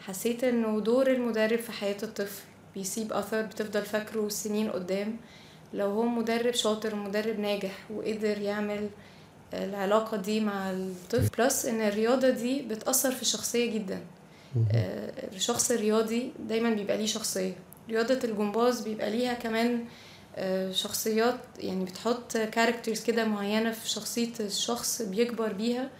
حسيت 0.07 0.45
إنه 0.45 0.80
دور 0.80 1.07
المدرب 1.11 1.59
في 1.59 1.73
حياة 1.73 1.97
الطفل 2.02 2.42
بيسيب 2.75 3.12
أثر 3.12 3.42
بتفضل 3.42 3.83
فاكره 3.83 4.28
سنين 4.28 4.71
قدام. 4.71 5.16
لو 5.75 5.87
هو 5.90 6.02
مدرب 6.02 6.54
شاطر 6.54 6.95
ومدرب 6.95 7.38
ناجح 7.40 7.90
وقدر 7.90 8.38
يعمل 8.38 8.88
العلاقة 9.54 10.16
دي 10.16 10.40
مع 10.40 10.71
الطفل 10.71 11.28
plus 11.38 11.66
إن 11.66 11.80
الرياضة 11.80 12.30
دي 12.30 12.62
بتأثر 12.62 13.11
في 13.12 13.23
الشخصية 13.23 13.73
جدا. 13.75 14.00
آه، 14.75 15.12
الشخص 15.37 15.71
الرياضي 15.71 16.33
دايما 16.49 16.71
بيبقى 16.71 16.97
ليه 16.97 17.07
شخصية. 17.07 17.52
رياضة 17.90 18.19
الجمباز 18.25 18.80
بيبقى 18.80 19.11
ليها 19.11 19.35
كمان 19.35 19.85
آه، 20.37 20.73
شخصيات 20.73 21.40
يعني 21.59 21.85
بتحط 21.85 22.37
characters 22.37 23.00
كده 23.04 23.25
معينة 23.25 23.71
في 23.73 23.88
شخصية 23.90 24.33
الشخص 24.40 25.02
بيكبر 25.02 25.52
بيها 25.52 25.90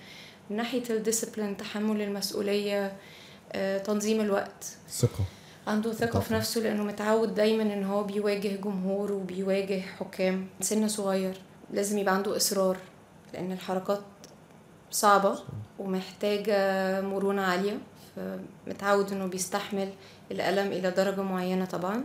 من 0.50 0.57
ناحية 0.57 0.83
ال 0.90 0.96
discipline 0.96 1.56
تحمل 1.57 2.02
المسؤولية 2.02 2.87
آه، 2.87 2.92
تنظيم 3.85 4.21
الوقت. 4.21 4.64
ثقة. 4.90 5.25
عنده 5.66 5.92
ثقة 5.92 6.21
في. 6.21 6.35
نفسه 6.35 6.61
لأنه 6.61 6.83
متعود 6.85 7.35
دايما 7.35 7.62
إن 7.62 7.85
هو 7.85 8.04
بيواجه 8.04 8.49
جمهور 8.57 9.12
وبيواجه 9.12 9.80
حكام. 9.80 10.47
سن 10.61 10.88
صغير. 10.88 11.35
لازم 11.73 11.99
يبقى 11.99 12.14
عنده 12.14 12.37
إصرار 12.37 12.76
لأن 13.35 13.52
الحركات 13.52 14.00
صعبة 14.90 15.38
ومحتاجة 15.78 16.57
مرونة 17.00 17.42
عالية. 17.42 17.78
فمتعود 18.16 19.12
إنه 19.12 19.26
بيستحمل 19.26 19.88
الألم 20.30 20.73
إلى 20.73 20.90
درجة 20.90 21.23
معينة 21.23 21.64
طبعا. 21.64 22.04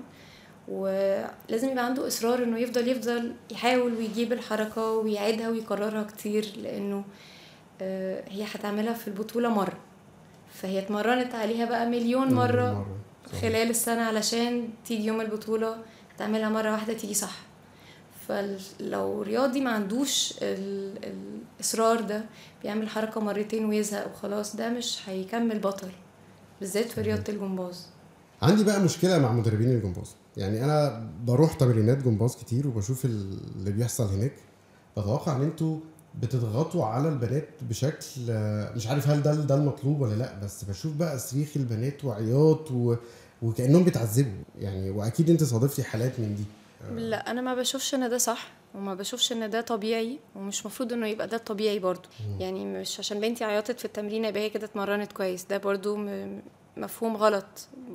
ولازم 0.68 1.70
يبقى 1.70 1.86
عنده 1.86 2.08
إصرار 2.08 2.44
إنه 2.44 2.58
يفضل 2.60 2.88
يفضل 2.88 3.36
يحاول 3.52 3.94
ويجيب 3.94 4.34
الحركة 4.34 4.92
ويعيدها 4.92 5.50
ويكررها 5.50 6.04
كتير 6.04 6.46
لأنه 6.58 7.04
آه، 7.82 8.24
هي 8.30 8.44
هتعملها 8.44 8.94
في 8.94 9.08
البطولة 9.08 9.50
مرة. 9.50 9.78
فهي 10.62 10.80
اتمرنت 10.80 11.36
عليها 11.36 11.66
بقى 11.66 11.86
مليون 11.90 12.34
مرة 12.34 12.86
صح. 13.32 13.40
خلال 13.42 13.70
السنة 13.70 14.02
علشان 14.02 14.68
تيجي 14.86 15.06
يوم 15.06 15.22
البطولة 15.22 15.78
تعملها 16.18 16.50
مرة 16.50 16.72
واحدة 16.72 16.94
تيجي 16.94 17.14
صح. 17.14 17.36
فلو 18.28 19.22
رياضي 19.22 19.62
ما 19.62 19.72
عندوش 19.72 20.34
ال- 20.42 21.14
الإصرار 21.60 22.02
ده 22.02 22.26
بيعمل 22.64 22.90
حركة 22.90 23.22
مرتين 23.22 23.66
ويزهق 23.66 24.12
وخلاص 24.12 24.56
ده 24.56 24.70
مش 24.70 25.00
هيكمل 25.10 25.60
بطل 25.60 25.88
بالذات 26.60 26.86
في 26.86 27.02
رياضة 27.02 27.34
الجمباز. 27.34 27.88
عندي 28.42 28.64
بقى 28.64 28.80
مشكلة 28.80 29.20
مع 29.20 29.32
مدربين 29.32 29.70
الجمباز. 29.70 30.16
يعني 30.38 30.64
أنا 30.66 31.10
بروح 31.26 31.54
تمرينات 31.54 31.98
جمباز 31.98 32.36
كتير 32.36 32.68
وبشوف 32.68 33.06
اللي 33.06 33.72
بيحصل 33.72 34.04
هناك 34.08 34.34
بتوقع 34.98 35.36
إن 35.36 35.42
أنتوا 35.42 35.80
بتضغطوا 36.22 36.86
على 36.86 37.10
البنات 37.10 37.48
بشكل 37.70 38.06
آه، 38.30 38.74
مش 38.76 38.88
عارف 38.88 39.08
هل 39.08 39.22
ده 39.24 39.34
ده 39.36 39.56
المطلوب 39.56 40.02
ولا 40.02 40.14
لأ 40.14 40.34
بس 40.44 40.64
بشوف 40.64 40.94
بقى 40.94 41.20
صريخ 41.20 41.50
البنات 41.56 42.06
وعياط 42.06 42.72
و... 42.72 42.96
وكأنهم 43.42 43.84
بيتعذبوا. 43.84 44.44
يعني 44.60 44.90
وأكيد 44.90 45.30
أنت 45.30 45.44
صادفتي 45.44 45.84
حالات 45.84 46.20
من 46.20 46.36
دي. 46.36 46.44
لا 47.02 47.32
أنا 47.32 47.42
ما 47.42 47.56
بشوفش 47.56 47.96
إن 47.96 48.10
ده 48.10 48.18
صح 48.18 48.48
وما 48.76 48.94
بشوفش 48.96 49.32
إن 49.32 49.50
ده 49.50 49.62
طبيعي 49.62 50.20
ومش 50.36 50.66
مفروض 50.66 50.94
إنه 50.94 51.08
يبقى 51.08 51.28
ده 51.28 51.38
الطبيعي 51.38 51.80
برضو 51.80 52.10
يعني 52.40 52.66
مش 52.66 53.00
عشان 53.00 53.20
بنتي 53.20 53.44
عيطت 53.44 53.80
في 53.80 53.86
التمرين 53.86 54.26
يبقى 54.26 54.42
هي 54.42 54.50
كده 54.50 54.66
اتمرنت 54.66 55.12
كويس. 55.12 55.46
ده 55.46 55.58
برضو 55.58 55.96
م- 55.98 56.42
مفهوم 56.78 57.18
غلط 57.18 57.46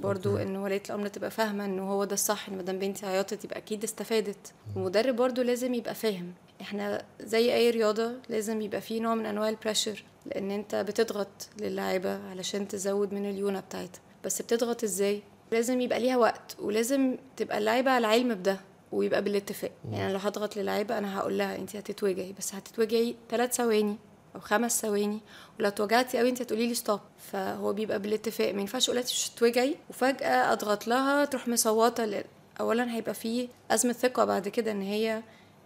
برضو. 0.03 0.37
إن 0.37 0.57
ولية 0.57 0.83
الأمر 0.91 1.09
تبقى 1.09 1.31
فاهمة 1.31 1.65
إن 1.65 1.79
هو 1.79 2.05
ده 2.05 2.15
الصح 2.15 2.49
إن 2.49 2.57
مادام 2.57 2.79
بنتي 2.79 3.07
عيطت 3.07 3.45
يبقى 3.45 3.59
أكيد 3.59 3.85
استفادت. 3.85 4.53
المدرب 4.77 5.17
برضو 5.17 5.43
لازم 5.43 5.75
يبقى 5.75 5.95
فاهم. 5.95 6.33
إحنا 6.61 7.03
زي 7.21 7.55
اي 7.55 7.71
رياضة 7.71 8.13
لازم 8.29 8.61
يبقى 8.63 8.81
فيه 8.81 9.01
نوع 9.01 9.15
من 9.15 9.27
انواع 9.27 9.49
البريشر 9.49 10.05
لأن 10.27 10.51
انت 10.51 10.75
بتضغط 10.75 11.29
للاعيبه 11.61 12.29
علشان 12.31 12.69
تزود 12.69 13.13
من 13.15 13.31
الليونه 13.31 13.61
بتاعتها. 13.61 14.01
بس 14.25 14.43
بتضغط 14.43 14.85
إزاي؟ 14.85 15.23
لازم 15.53 15.81
يبقى 15.81 16.01
ليها 16.01 16.17
وقت 16.17 16.57
ولازم 16.59 17.17
تبقى 17.37 17.59
اللعيبه 17.59 17.91
على 17.91 18.07
علم 18.07 18.35
بده 18.35 18.61
ويبقى 18.93 19.23
بالاتفاق. 19.25 19.71
يعني 19.93 20.13
لو 20.13 20.19
هضغط 20.19 20.57
للعيبه 20.57 20.99
أنا 20.99 21.19
هقول 21.19 21.39
لها 21.39 21.57
انت 21.57 21.77
هتتوجعي 21.77 22.35
بس 22.39 22.55
هتتوجعي 22.55 23.17
ثلاث 23.31 23.55
ثواني 23.57 23.97
أو 24.35 24.41
خمس 24.41 24.81
ثواني 24.83 25.21
ولو 25.59 25.69
اتوجعتي 25.69 26.19
قوي 26.19 26.29
انت 26.29 26.43
هتقولي 26.43 26.67
لي 26.67 26.75
ستوب 26.75 27.01
فهو 27.33 27.73
بيبقى 27.73 27.99
بالاتفاق. 27.99 28.55
ما 28.55 28.61
ينفعش 28.61 28.85
أقول 28.89 28.97
لها 28.97 29.05
مش 29.05 29.31
هتوجعي 29.35 29.77
وفجأة 29.91 30.53
اضغط 30.53 30.87
لها 30.87 31.25
تروح 31.25 31.49
مصوتة 31.49 32.25
اولا 32.61 32.95
هيبقى 32.95 33.15
فيه 33.15 33.49
أزمة 33.71 33.93
ثقة 33.93 34.25
بعد 34.25 34.49
كده 34.49 34.71
إن 34.73 34.83
هي 34.83 35.23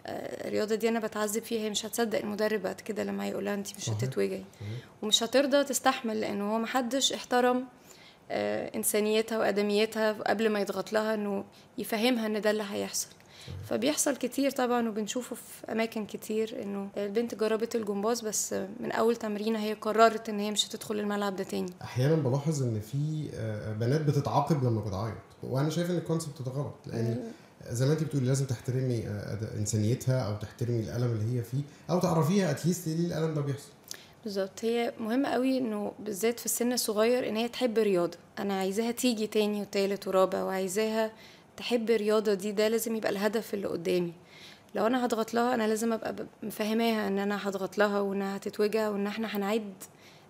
الرياضة 0.06 0.74
دي 0.74 0.88
أنا 0.88 1.00
بتعذب 1.00 1.42
فيها 1.42 1.60
هي 1.62 1.70
مش 1.70 1.86
هتصدق 1.86 2.18
المدرب 2.18 2.62
بعد 2.62 2.80
كده 2.80 3.04
لما 3.04 3.24
هيقول 3.24 3.44
لها 3.44 3.54
انت 3.54 3.76
مش. 3.76 3.90
هتتوجعي. 3.90 4.44
ومش 5.02 5.22
هترضى 5.22 5.64
تستحمل 5.64 6.20
لأنه 6.20 6.54
هو 6.54 6.58
محدش 6.58 7.12
احترم 7.12 7.64
آه، 8.30 8.76
إنسانيتها 8.76 9.38
وأدميتها 9.38 10.12
قبل 10.12 10.48
ما 10.48 10.60
يضغط 10.60 10.92
لها 10.92 11.14
إنه 11.14 11.44
يفهمها 11.78 12.26
إن 12.26 12.40
ده 12.40 12.50
اللي 12.50 12.64
هيحصل. 12.70 13.08
فبيحصل 13.68 14.16
كتير 14.16 14.50
طبعا 14.50 14.88
وبنشوفه 14.88 15.36
في 15.36 15.72
أماكن 15.72 16.06
كتير 16.06 16.62
إنه 16.62 16.88
البنت 16.96 17.34
جربت 17.34 17.76
الجمباز 17.76 18.20
بس 18.20 18.52
من 18.80 18.92
أول 18.92 19.16
تمرينة 19.16 19.58
هي 19.58 19.72
قررت 19.74 20.28
إن 20.28 20.40
هي 20.40 20.50
مش 20.50 20.68
هتدخل 20.68 20.98
الملعب 21.00 21.36
ده 21.36 21.44
تاني. 21.44 21.72
أحيانا 21.82 22.14
بلاحظ 22.14 22.62
إن 22.62 22.80
في 22.80 23.30
آه، 23.34 23.72
بنات 23.72 24.00
بتتعاقب 24.00 24.64
لما 24.64 24.80
بتعيط 24.80 25.14
وأنا 25.42 25.70
شايف 25.70 25.90
إن 25.90 25.96
الكونسبت 25.96 26.42
ده 26.42 26.50
غلط 26.52 26.74
لأن 26.86 27.32
زي 27.70 27.86
ما 27.86 27.92
انت 27.92 28.02
بتقولي 28.02 28.26
لازم 28.26 28.44
تحترمي 28.46 29.06
آه، 29.08 29.38
إنسانيتها 29.58 30.20
أو 30.20 30.36
تحترمي 30.36 30.80
الألم 30.80 31.12
اللي 31.12 31.38
هي 31.38 31.42
فيه 31.42 31.60
أو 31.90 32.00
تعرفيها 32.00 32.50
اتليست 32.50 32.88
ليه 32.88 33.06
الألم 33.06 33.34
ده 33.34 33.40
بيحصل. 33.40 33.68
بالظبط. 34.24 34.64
هي 34.64 34.92
مهم 35.00 35.26
قوي 35.26 35.58
إنه 35.58 35.92
بالذات 35.98 36.40
في 36.40 36.46
السن 36.46 36.72
الصغير 36.72 37.28
إن 37.28 37.36
هي 37.36 37.48
تحب 37.48 37.78
الرياضة. 37.78 38.18
أنا 38.38 38.58
عايزاها 38.58 38.90
تيجي 38.90 39.26
تاني 39.26 39.60
وتالت 39.60 40.08
ورابع 40.08 40.42
وعايزاها 40.42 41.10
تحب 41.56 41.90
الرياضة 41.90 42.34
دي 42.34 42.52
ده 42.52 42.68
لازم 42.68 42.96
يبقى 42.96 43.10
الهدف 43.10 43.54
اللي 43.54 43.68
قدامي. 43.68 44.12
لو 44.74 44.86
أنا 44.86 45.04
هضغط 45.06 45.34
لها 45.34 45.54
أنا 45.54 45.68
لازم 45.68 45.92
أبقى 45.92 46.14
مفهماها 46.42 47.08
إن 47.08 47.18
أنا 47.18 47.48
هضغط 47.48 47.78
لها 47.78 48.00
وإنها 48.00 48.36
هتتوجع 48.36 48.88
وإن 48.88 49.06
إحنا 49.06 49.36
هنعد 49.36 49.72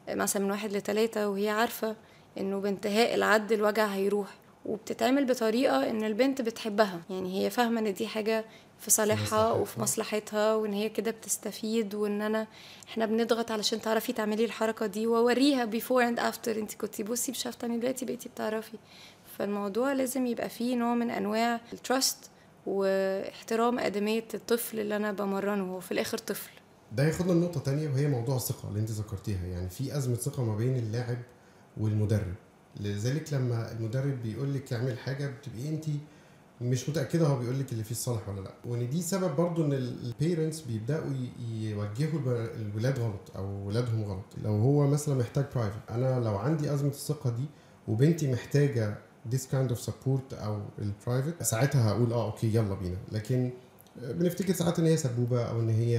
مثلا 0.08 0.44
من 0.44 0.50
واحد 0.50 0.72
لتلاتة 0.72 1.28
وهي 1.28 1.48
عارفة 1.48 1.96
إنه 2.38 2.60
بانتهاء 2.60 3.14
العد 3.14 3.52
الوجع 3.52 3.86
هيروح. 3.86 4.34
وبتتعمل 4.64 5.26
بطريقة 5.26 5.90
إن 5.90 6.04
البنت 6.04 6.42
بتحبها. 6.42 7.00
يعني 7.10 7.44
هي 7.44 7.50
فاهمة 7.50 7.80
إن 7.80 7.94
دي 7.94 8.06
حاجة 8.06 8.44
في 8.78 8.90
صالحها. 8.90 9.52
وفي 9.52 9.80
مصلحتها 9.80 10.54
وإن 10.54 10.72
هي 10.72 10.88
كده 10.88 11.10
بتستفيد 11.10 11.94
وإن 11.94 12.22
أنا 12.22 12.46
إحنا 12.88 13.06
بنضغط 13.06 13.50
علشان 13.50 13.80
تعرفي 13.80 14.12
تعملي 14.12 14.44
الحركة 14.44 14.86
دي 14.86 15.06
وأوريها 15.06 15.64
before 15.64 16.08
and 16.08 16.18
after 16.20 16.56
انت 16.56 16.74
كنتي 16.74 17.02
بصي 17.02 17.32
مش 17.32 17.46
عارفة 17.46 17.58
تعملي 17.60 17.78
دلوقتي 17.78 18.04
بقيتي 18.04 18.28
بتعرفي. 18.28 18.78
فالموضوع 19.38 19.92
لازم 19.92 20.26
يبقى 20.26 20.48
فيه 20.48 20.76
نوع 20.76 20.94
من 20.94 21.10
أنواع 21.10 21.60
ال 21.72 21.82
trust 21.82 22.30
واحترام 22.66 23.78
أدمية 23.78 24.24
الطفل 24.34 24.80
اللي 24.80 24.96
أنا 24.96 25.12
بمرنه 25.12 25.72
هو 25.74 25.80
في 25.80 25.92
الآخر 25.92 26.18
طفل. 26.18 26.50
ده 26.92 27.06
ياخدنا 27.06 27.32
لنقطة 27.32 27.60
تانية 27.60 27.88
وهي 27.88 28.08
موضوع 28.08 28.36
الثقة 28.36 28.68
اللي 28.68 28.80
انت 28.80 28.90
ذكرتيها. 28.90 29.46
يعني 29.46 29.68
في 29.70 29.96
أزمة 29.96 30.14
ثقة 30.14 30.44
ما 30.44 30.56
بين 30.56 30.76
اللاعب 30.76 31.18
والمدرب. 31.80 32.34
لذلك 32.80 33.32
لما 33.32 33.72
المدرب 33.72 34.22
بيقول 34.22 34.54
لك 34.54 34.72
اعمل 34.72 34.98
حاجة 34.98 35.26
بتبقي 35.26 35.68
انت 35.68 35.84
مش 36.60 36.88
متأكدة 36.88 37.26
هو 37.26 37.38
بيقول 37.38 37.60
لك 37.60 37.72
اللي 37.72 37.84
فيه 37.84 37.90
الصالح 37.90 38.28
ولا 38.28 38.40
لأ. 38.40 38.50
وإن 38.64 38.90
دي 38.90 39.02
سبب 39.02 39.36
برضو 39.36 39.64
إن 39.64 39.72
ال 39.72 39.83
parents 39.83 40.60
بيبدأوا 40.60 41.10
يوجهوا 41.50 42.20
الولاد 42.56 42.98
غلط 42.98 43.36
أو 43.36 43.66
ولادهم 43.66 44.04
غلط. 44.04 44.24
لو 44.44 44.50
هو 44.50 44.86
مثلا 44.86 45.14
محتاج 45.14 45.44
private 45.54 45.78
أنا 45.90 46.20
لو 46.20 46.36
عندي 46.36 46.74
أزمة 46.74 46.88
الثقة 46.88 47.30
دي 47.30 47.44
وبنتي 47.88 48.32
محتاجة 48.32 48.98
this 49.32 49.42
kind 49.52 49.74
of 49.74 49.78
support 49.86 50.34
أو 50.34 50.60
ال 50.78 50.86
private 50.86 51.42
ساعتها 51.42 51.88
هقول 51.90 52.12
آه 52.12 52.26
okay 52.26 52.54
يلا 52.54 52.74
بينا. 52.74 52.96
لكن 53.12 53.50
بنفتكر 54.02 54.52
ساعات 54.52 54.78
إن 54.78 54.86
هي 54.86 54.96
سبوبة 54.96 55.42
أو 55.44 55.60
إن 55.60 55.68
هي 55.68 55.98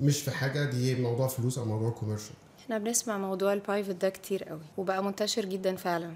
مش 0.00 0.22
في 0.22 0.30
حاجة 0.30 0.70
دي 0.70 0.94
موضوع 1.02 1.28
فلوس 1.28 1.58
أو 1.58 1.64
موضوع 1.64 1.90
commercial 1.90 2.34
إحنا 2.62 2.78
بنسمع 2.78 3.18
موضوع 3.18 3.52
ال 3.52 3.57
private 3.57 3.94
ده 3.94 4.08
كتير 4.08 4.44
قوي 4.44 4.60
وبقى 4.76 5.04
منتشر 5.04 5.44
جدا 5.44 5.76
فعلا. 5.76 6.12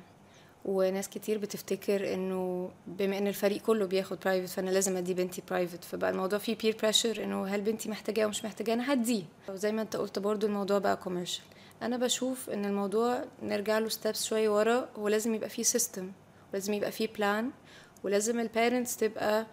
وناس 0.64 1.08
كتير 1.08 1.38
بتفتكر 1.38 2.14
إنه 2.14 2.70
بما 2.86 3.18
إن 3.18 3.26
الفريق 3.26 3.62
كله 3.62 3.86
بياخد 3.86 4.18
private 4.24 4.48
فأنا 4.52 4.70
لازم 4.70 4.96
أدي 4.96 5.14
بنتي 5.14 5.42
private 5.50 5.84
فبقى 5.84 6.10
الموضوع 6.10 6.38
فيه 6.38 6.56
peer 6.58 6.76
pressure 6.82 7.24
إنه 7.24 7.46
هل 7.46 7.60
بنتي 7.60 7.88
محتاجاه 7.88 8.24
أو 8.24 8.28
مش 8.28 8.44
محتاجاه؟ 8.44 8.74
أنا 8.74 8.92
هديه. 8.92 9.22
وزي 9.48 9.72
ما 9.72 9.82
أنت 9.82 9.96
قلت 9.96 10.18
برضو 10.18 10.46
الموضوع 10.46 10.78
بقى 10.78 10.96
commercial 10.96 11.44
أنا 11.82 11.96
بشوف 11.96 12.50
إن 12.50 12.64
الموضوع 12.64 13.24
نرجع 13.42 13.78
له 13.78 13.88
steps 13.88 14.24
شوية 14.26 14.48
ورا 14.48 14.88
هو 14.98 15.08
لازم 15.08 15.34
يبقى 15.34 15.48
فيه 15.48 15.62
system 15.62 16.12
ولازم 16.52 16.72
يبقى 16.72 16.92
فيه 16.92 17.08
plan 17.16 17.50
ولازم 18.04 18.40
ال 18.40 18.47
parents 18.47 18.96
تبقى 18.96 19.46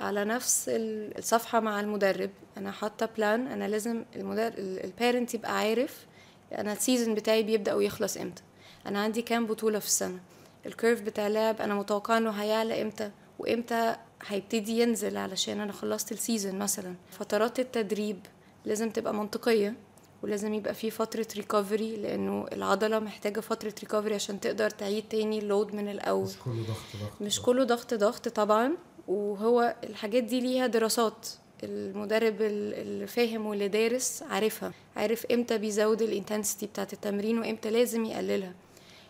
على 0.00 0.24
نفس 0.24 0.68
ال- 0.68 1.18
الصفحة 1.18 1.60
مع 1.60 1.80
المدرب. 1.80 2.30
أنا 2.56 2.70
حاطة 2.72 3.08
plan 3.16 3.46
أنا 3.46 3.68
لازم 3.68 4.04
المدرب 4.16 4.52
ال 4.58 4.69
parent 4.69 5.34
يبقى 5.34 5.58
عارف 5.58 6.06
أنا 6.52 6.72
ال 6.72 6.78
season 6.78 7.14
بتاعي 7.14 7.42
بيبدأ 7.42 7.74
ويخلص 7.74 8.16
إمتى؟ 8.16 8.42
أنا 8.86 9.02
عندي 9.02 9.22
كام 9.22 9.46
بطولة 9.46 9.78
في 9.78 9.86
السنة؟ 9.86 10.18
ال 10.66 10.72
curve 10.72 11.00
بتاع 11.02 11.26
اللعب 11.26 11.60
أنا 11.60 11.74
متوقعه 11.74 12.18
إنه 12.18 12.30
هيعلى 12.30 12.82
إمتى؟ 12.82 13.10
وإمتى 13.38 13.96
هيبتدي 14.26 14.80
ينزل 14.80 15.16
علشان 15.16 15.60
أنا 15.60 15.72
خلصت 15.72 16.12
ال 16.12 16.19
season 16.19 16.58
مثلا؟ 16.58 16.94
فترات 17.10 17.60
التدريب 17.60 18.18
لازم 18.64 18.90
تبقى 18.90 19.14
منطقية 19.14 19.74
ولازم 20.22 20.54
يبقى 20.54 20.74
في 20.74 20.90
فترة 20.90 21.26
recovery 21.36 21.96
لأنه 21.96 22.46
العضلة 22.52 22.98
محتاجة 22.98 23.40
فترة 23.40 23.74
recovery 23.80 24.14
عشان 24.14 24.40
تقدر 24.40 24.70
تعيد 24.70 25.04
تاني 25.08 25.38
ال 25.38 25.45
load 25.45 25.74
من 25.74 25.88
الأول. 25.88 26.24
مش 26.28 26.36
كله 26.44 26.62
ضغط 26.62 26.76
ضغط 27.00 27.20
مش. 27.22 27.40
كله 27.42 27.64
ضغط 27.64 27.94
ضغط 27.94 28.28
طبعا 28.28 28.72
وهو 29.08 29.74
الحاجات 29.84 30.22
دي 30.22 30.40
ليها 30.40 30.66
دراسات. 30.66 31.28
المدرب 31.64 32.42
ال- 32.42 32.74
اللي 32.74 33.06
فاهم 33.06 33.46
واللي 33.46 33.68
دارس 33.68 34.22
عارفها. 34.30 34.72
عارف 34.96 35.26
إمتى 35.26 35.58
بيزود 35.58 36.02
ال 36.02 36.08
intensity 36.08 36.66
بتاعت 36.66 36.92
التمرين 36.92 37.38
وإمتى 37.38 37.70
لازم 37.70 38.04
يقللها. 38.04 38.52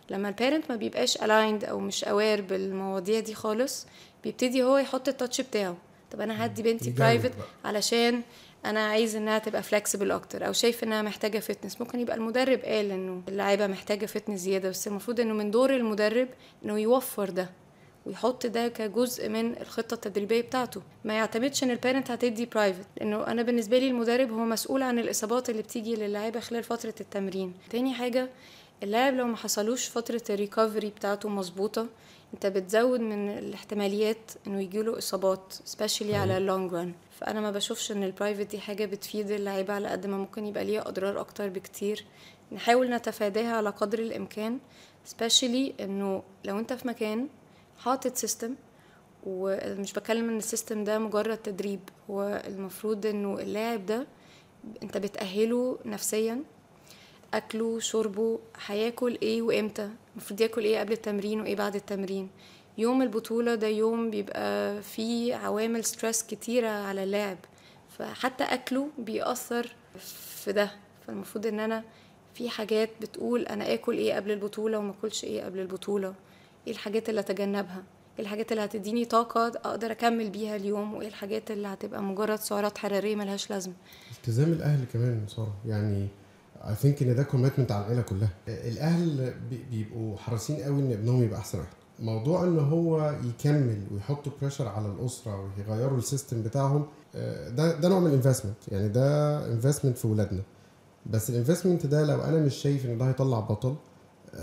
لما 0.09 0.29
ال 0.29 0.35
parent 0.35 0.69
ما 0.69 0.75
بيبقاش 0.75 1.17
aligned 1.23 1.63
أو 1.65 1.79
مش 1.79 2.03
aware 2.03 2.41
بالمواضيع 2.41 3.19
دي 3.19 3.33
خالص 3.33 3.87
بيبتدي 4.23 4.63
هو 4.63 4.77
يحط 4.77 5.07
ال 5.07 5.13
touch 5.13 5.41
بتاعه. 5.41 5.77
طب 6.11 6.21
أنا 6.21 6.45
هدي 6.45 6.63
بنتي 6.63 6.89
private. 6.91 7.31
علشان 7.65 8.21
أنا 8.65 8.87
عايز 8.87 9.15
إنها 9.15 9.39
تبقى 9.39 9.63
flexible 9.63 10.11
أكتر 10.11 10.47
أو 10.47 10.53
شايف 10.53 10.83
إنها 10.83 11.01
محتاجة 11.01 11.39
fitness 11.39 11.81
ممكن 11.81 11.99
يبقى 11.99 12.15
المدرب 12.15 12.59
قال 12.59 12.91
إنه 12.91 13.21
اللعيبة 13.27 13.67
محتاجة 13.67 14.05
fitness 14.05 14.39
زيادة 14.39 14.69
بس 14.69 14.87
المفروض 14.87 15.19
إنه 15.19 15.33
من 15.33 15.51
دور 15.51 15.75
المدرب 15.75 16.27
إنه 16.65 16.79
يوفر 16.79 17.29
ده. 17.29 17.49
ويحط 18.07 18.45
ده 18.45 18.67
كجزء 18.67 19.29
من 19.29 19.57
الخطة 19.61 19.93
التدريبية 19.93 20.41
بتاعته. 20.41 20.81
ما 21.05 21.13
يعتمدش 21.13 21.63
إن 21.63 21.71
ال 21.71 21.77
parent 21.77 22.11
هتدي 22.11 22.45
private 22.45 22.85
لأنه 22.97 23.27
أنا 23.27 23.41
بالنسبة 23.41 23.79
لي 23.79 23.87
المدرب 23.87 24.31
هو 24.31 24.45
مسؤول 24.45 24.81
عن 24.83 24.99
الإصابات 24.99 25.49
اللي 25.49 25.61
بتيجي 25.61 25.95
للاعيبه 25.95 26.39
خلال 26.39 26.63
فترة 26.63 26.93
التمرين. 27.01 27.53
تاني 27.69 27.93
حاجة 27.93 28.29
اللاعب 28.83 29.13
لو 29.15 29.25
ما 29.27 29.37
حصلوش 29.37 29.89
فترة 29.89 30.21
ال 30.29 30.36
recovery 30.36 30.89
بتاعته 30.89 31.29
مظبوطة 31.29 31.87
أنت 32.33 32.45
بتزود 32.45 32.99
من 32.99 33.29
الاحتماليات 33.37 34.31
إنه 34.47 34.61
يجيله 34.61 34.97
إصابات 34.97 35.53
specially 35.65 36.15
على 36.15 36.37
ال 36.37 36.44
long 36.44 36.73
run 36.73 36.93
فأنا 37.19 37.41
ما 37.41 37.51
بشوفش 37.51 37.91
إن 37.91 38.03
ال 38.03 38.08
private 38.08 38.41
دي 38.51 38.59
حاجة 38.59 38.85
بتفيد 38.85 39.31
اللعيبة 39.31 39.73
على 39.73 39.87
قد 39.87 40.05
ما 40.07 40.17
ممكن 40.17 40.45
يبقى 40.45 40.65
ليها 40.65 40.87
أضرار 40.87 41.19
أكتر 41.19 41.49
بكتير. 41.49 42.05
نحاول 42.51 42.89
نتفاداها 42.89 43.55
على 43.57 43.69
قدر 43.69 43.99
الإمكان 43.99 44.59
specially 45.05 45.73
إنه 45.79 46.23
لو 46.45 46.59
أنت 46.59 46.73
في 46.73 46.87
مكان 46.87 47.27
حاطط 47.77 48.15
system 48.15 48.55
ومش 49.23 49.93
بتكلم 49.93 50.29
إن 50.29 50.37
ال 50.37 50.44
system 50.44 50.83
ده 50.83 50.99
مجرد 50.99 51.37
تدريب. 51.37 51.79
هو 52.09 52.41
المفروض 52.47 53.05
إنه 53.05 53.39
اللاعب 53.39 53.85
ده 53.85 54.07
أنت 54.83 54.97
بتأهله 54.97 55.77
نفسيا 55.85 56.43
أكله 57.33 57.79
شربه 57.79 58.39
هياكل 58.65 59.17
إيه 59.21 59.41
وإمتى؟ 59.41 59.89
المفروض 60.13 60.41
ياكل 60.41 60.63
إيه 60.63 60.79
قبل 60.79 60.91
التمرين 60.91 61.41
وإيه 61.41 61.55
بعد 61.55 61.75
التمرين. 61.75 62.29
يوم 62.77 63.01
البطولة 63.01 63.55
ده 63.55 63.67
يوم 63.67 64.09
بيبقى 64.09 64.81
فيه 64.81 65.35
عوامل 65.35 65.83
stress 65.83 66.23
كتيرة 66.23 66.69
على 66.69 67.03
اللاعب. 67.03 67.37
فحتى 67.97 68.43
أكله 68.43 68.89
بيأثر 68.97 69.75
في 70.43 70.51
ده. 70.51 70.71
فالمفروض 71.07 71.47
إن 71.47 71.59
أنا 71.59 71.83
في 72.33 72.49
حاجات 72.49 72.89
بتقول 73.01 73.41
أنا 73.45 73.73
آكل 73.73 73.97
إيه 73.97 74.13
قبل 74.13 74.31
البطولة 74.31 74.77
وما 74.77 74.93
آكلش 74.99 75.23
إيه 75.23 75.43
قبل 75.45 75.59
البطولة. 75.59 76.13
إيه 76.67 76.73
الحاجات 76.73 77.09
اللي 77.09 77.19
أتجنبها؟ 77.21 77.83
إيه 78.19 78.23
الحاجات 78.25 78.51
اللي 78.51 78.63
هتديني 78.65 79.05
طاقة 79.05 79.47
أقدر 79.47 79.91
أكمل 79.91 80.29
بيها 80.29 80.55
اليوم؟ 80.55 80.93
وإيه 80.93 81.07
الحاجات 81.07 81.51
اللي 81.51 81.67
هتبقى 81.67 82.03
مجرد 82.03 82.39
سعرات 82.39 82.77
حرارية 82.77 83.15
ملهاش 83.15 83.49
لازمة؟ 83.49 83.73
التزام 84.17 84.51
الأهل 84.51 84.85
كمان 84.93 85.21
ساره 85.27 85.53
يعني 85.65 86.07
I 86.69 86.75
think 86.75 87.03
إن 87.03 87.15
ده 87.15 87.23
commitment 87.23 87.71
على 87.71 87.83
العيلة 87.85 88.01
كلها. 88.01 88.29
الأهل 88.47 89.33
بي- 89.49 89.63
بيبقوا 89.71 90.17
حريصين 90.17 90.55
قوي 90.55 90.79
إن 90.79 90.91
ابنهم 90.91 91.23
يبقى 91.23 91.39
أحسن 91.39 91.57
واحد. 91.59 91.69
موضوع 91.99 92.43
إن 92.43 92.59
هو 92.59 93.15
يكمل 93.23 93.81
ويحطوا 93.91 94.31
pressure 94.41 94.67
على 94.67 94.87
الأسرة 94.87 95.49
ويغيروا 95.57 95.97
ال 95.97 96.04
system 96.04 96.43
بتاعهم 96.43 96.85
آه، 97.15 97.49
ده 97.49 97.79
ده 97.79 97.89
نوع 97.89 97.99
من 97.99 98.07
ال 98.07 98.11
investment 98.11 98.55
يعني 98.71 98.89
ده 98.89 99.37
investment 99.53 99.97
في 99.97 100.07
ولادنا. 100.07 100.41
بس 101.05 101.29
ال 101.29 101.34
investment 101.34 101.85
ده 101.85 102.03
لو 102.05 102.21
أنا 102.21 102.37
مش 102.39 102.55
شايف 102.55 102.85
إن 102.85 102.97
ده 102.97 103.07
هيطلع 103.09 103.39
بطل 103.39 103.75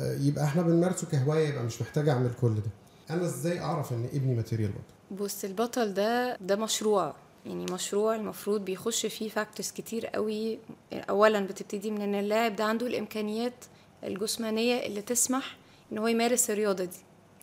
يبقى 0.00 0.44
إحنا 0.44 0.62
بنمارسه 0.62 1.06
كهواية 1.06 1.48
يبقى 1.48 1.64
مش 1.64 1.82
محتاج 1.82 2.08
اعمل 2.08 2.30
كل 2.40 2.54
ده. 2.54 2.70
أنا 3.10 3.24
إزاي 3.24 3.60
اعرف 3.60 3.92
ان 3.92 4.08
ابني 4.12 4.34
material 4.34 4.70
بطل؟ 4.70 5.24
بص 5.24 5.44
البطل 5.44 5.94
ده 5.94 6.36
ده 6.36 6.56
مشروع. 6.56 7.14
يعني 7.46 7.64
مشروع 7.72 8.14
المفروض 8.16 8.64
بيخش 8.64 9.06
فيه 9.06 9.28
factors 9.28 9.70
كتير 9.70 10.06
قوي. 10.06 10.58
اولا 10.92 11.40
بتبتدي 11.40 11.90
من 11.90 12.00
إن 12.00 12.14
اللاعب 12.14 12.56
ده 12.56 12.64
عنده 12.64 12.86
الإمكانيات 12.86 13.64
الجسمانية 14.04 14.86
اللي 14.86 15.02
تسمح 15.02 15.56
إن 15.92 15.98
هو 15.98 16.06
يمارس 16.06 16.50
الرياضة 16.50 16.84
دي. 16.84 16.96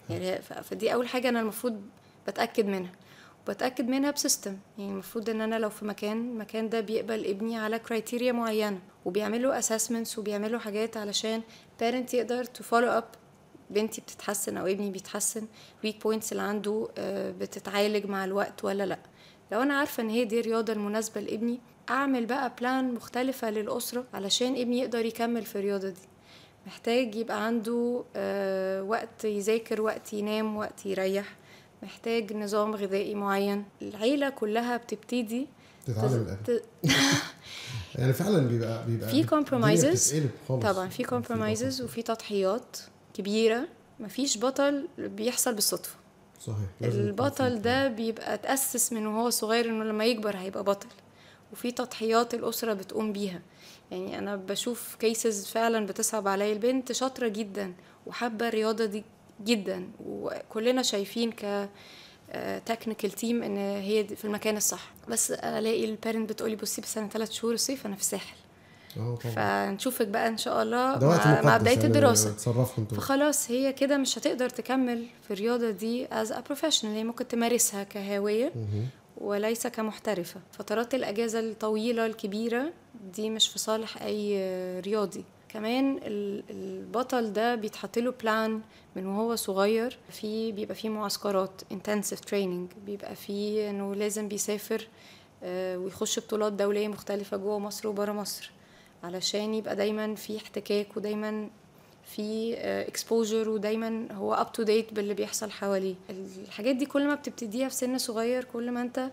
يعني 0.09 0.41
فدي 0.41 0.93
أول 0.93 1.07
حاجة 1.07 1.29
أنا 1.29 1.39
المفروض 1.39 1.81
بتأكد 2.27 2.65
منها. 2.65 2.91
وبتأكد 3.47 3.87
منها 3.87 4.11
ب 4.11 4.17
system. 4.17 4.57
يعني 4.77 4.91
المفروض 4.91 5.29
إن 5.29 5.41
أنا 5.41 5.59
لو 5.59 5.69
في 5.69 5.85
مكان 5.85 6.17
المكان 6.29 6.69
ده 6.69 6.79
بيقبل 6.79 7.25
ابني 7.25 7.57
على 7.57 7.79
criteria 7.79 8.31
معينة 8.31 8.79
وبيعملوا 9.05 9.59
assessments 9.59 10.19
وبيعملوا 10.19 10.59
حاجات 10.59 10.97
علشان 10.97 11.41
parent 11.79 12.13
يقدر 12.13 12.43
to 12.43 12.63
follow 12.63 12.87
up 12.91 13.03
بنتي 13.69 14.01
بتتحسن 14.01 14.57
أو 14.57 14.65
ابني 14.67 14.89
بيتحسن 14.91 15.47
weak 15.83 16.03
points 16.03 16.31
اللي 16.31 16.43
عنده 16.43 16.87
آه، 16.97 17.31
بتتعالج 17.31 18.05
مع 18.05 18.25
الوقت 18.25 18.63
ولا 18.63 18.85
لأ. 18.85 18.99
لو 19.51 19.61
أنا 19.61 19.73
عارفة 19.73 20.03
إن 20.03 20.09
هي 20.09 20.25
دي 20.25 20.39
الرياضة 20.39 20.73
المناسبة 20.73 21.21
لابني 21.21 21.59
أعمل 21.89 22.25
بقى 22.25 22.51
plan 22.59 22.93
مختلفة 22.93 23.49
للأسرة 23.49 24.05
علشان 24.13 24.51
ابني 24.55 24.79
يقدر 24.79 25.05
يكمل 25.05 25.45
في 25.45 25.55
الرياضة 25.55 25.89
دي. 25.89 26.01
محتاج 26.67 27.15
يبقى 27.15 27.45
عنده 27.45 28.03
آه، 28.15 28.83
وقت 28.83 29.25
يذاكر 29.25 29.81
وقت 29.81 30.13
ينام 30.13 30.57
وقت 30.57 30.85
يريح. 30.85 31.35
محتاج 31.83 32.33
نظام 32.33 32.75
غذائي 32.75 33.15
معين. 33.15 33.65
العيلة 33.81 34.29
كلها 34.29 34.77
بتبتدي 34.77 35.47
تتعلم 35.85 36.13
الادب 36.13 36.43
ت- 36.43 36.63
يعني 37.95 38.13
فعلا 38.13 38.47
بيبقى 38.47 38.85
بيبقى 38.85 39.09
في 39.09 39.23
خالص. 40.47 40.63
طبعا 40.65 40.87
في 40.89 41.03
compromises 41.03 41.81
وفي 41.81 42.01
تضحيات 42.01 42.77
كبيرة. 43.13 43.67
مفيش 43.99 44.37
بطل 44.37 44.87
بيحصل 44.97 45.53
بالصدفة. 45.53 45.95
صحيح 46.39 46.57
البطل 46.81 47.61
ده 47.61 47.87
بيبقى 47.87 48.37
تأسس 48.37 48.93
من 48.93 49.07
وهو 49.07 49.29
صغير 49.29 49.65
إنه 49.65 49.83
لما 49.83 50.05
يكبر 50.05 50.37
هيبقى 50.37 50.63
بطل. 50.63 50.87
وفي 51.53 51.71
تضحيات 51.71 52.33
الأسرة 52.33 52.73
بتقوم 52.73 53.13
بيها. 53.13 53.41
يعني 53.91 54.17
أنا 54.17 54.35
بشوف 54.35 54.95
cases 54.99 55.45
فعلا 55.47 55.85
بتصعب 55.85 56.27
عليا. 56.27 56.53
البنت 56.53 56.91
شاطرة 56.91 57.27
جدا 57.27 57.73
وحابة 58.05 58.47
الرياضة 58.47 58.85
دي 58.85 59.03
جدا. 59.45 59.89
وكلنا 60.05 60.81
شايفين 60.81 61.31
ك 61.31 61.69
technical 62.65 63.11
team 63.11 63.43
إن 63.43 63.57
هي 63.57 64.03
في 64.07 64.25
المكان 64.25 64.57
الصح. 64.57 64.91
بس 65.09 65.31
ألاقي 65.31 65.85
ال 65.85 65.91
parent 65.91 66.29
بتقولي 66.29 66.55
بصي 66.55 66.81
بس 66.81 66.97
أنا 66.97 67.07
ثلاث 67.07 67.31
شهور 67.31 67.53
الصيف 67.53 67.85
أنا 67.85 67.95
في 67.95 68.01
الساحل. 68.01 68.35
آه 68.97 69.15
فنشوفك 69.15 70.07
بقى 70.07 70.27
إن 70.27 70.37
شاء 70.37 70.63
الله 70.63 70.99
مع, 71.07 71.41
مع 71.41 71.57
بداية 71.57 71.75
يعني 71.75 71.87
الدراسة. 71.87 72.33
فخلاص 72.97 73.51
هي 73.51 73.73
كده 73.73 73.97
مش 73.97 74.17
هتقدر 74.17 74.49
تكمل 74.49 75.05
في 75.27 75.33
الرياضة 75.33 75.69
دي 75.71 76.07
as 76.07 76.27
a 76.27 76.53
professional. 76.53 76.85
هي 76.85 77.03
ممكن 77.03 77.27
تمارسها 77.27 77.83
مهم. 78.55 78.87
وليس 79.17 79.67
كمحترفة. 79.67 80.39
فترات 80.51 80.93
الأجازة 80.95 81.39
الطويلة 81.39 82.05
الكبيرة 82.05 82.73
دي 83.15 83.29
مش 83.29 83.47
في 83.47 83.59
صالح 83.59 84.01
أي 84.01 84.39
رياضي. 84.79 85.23
كمان 85.53 85.99
ال- 86.03 86.43
البطل 86.49 87.33
ده 87.33 87.55
بيتحط 87.55 87.97
له 87.99 88.11
plan 88.11 88.61
من 88.95 89.05
وهو 89.05 89.35
صغير. 89.35 89.97
في 90.11 90.51
بيبقى 90.51 90.75
فيه 90.75 90.89
معسكرات 90.89 91.61
intensive 91.73 92.19
training. 92.29 92.75
بيبقى 92.85 93.15
فيه 93.15 93.69
إنه 93.69 93.95
لازم 93.95 94.27
بيسافر 94.27 94.87
آه، 95.43 95.77
ويخش 95.77 96.19
بطولات 96.19 96.53
دولية 96.53 96.87
مختلفة 96.87 97.37
جوه 97.37 97.59
مصر 97.59 97.87
وبره 97.87 98.11
مصر. 98.11 98.51
علشان 99.03 99.53
يبقى 99.53 99.75
دايما 99.75 100.15
في 100.15 100.37
احتكاك 100.37 100.97
ودايما 100.97 101.49
في 102.05 102.53
exposure 102.57 103.49
ودايما 103.49 104.07
هو 104.11 104.33
up 104.33 104.51
to 104.51 104.63
date 104.63 104.93
باللي 104.93 105.13
بيحصل 105.13 105.51
حواليه. 105.51 105.95
الحاجات 106.09 106.75
دي 106.75 106.85
كل 106.85 107.07
ما 107.07 107.15
بتبتديها 107.15 107.69
في 107.69 107.75
سن 107.75 107.97
صغير 107.97 108.43
كل 108.43 108.71
ما 108.71 108.81
انت 108.81 109.09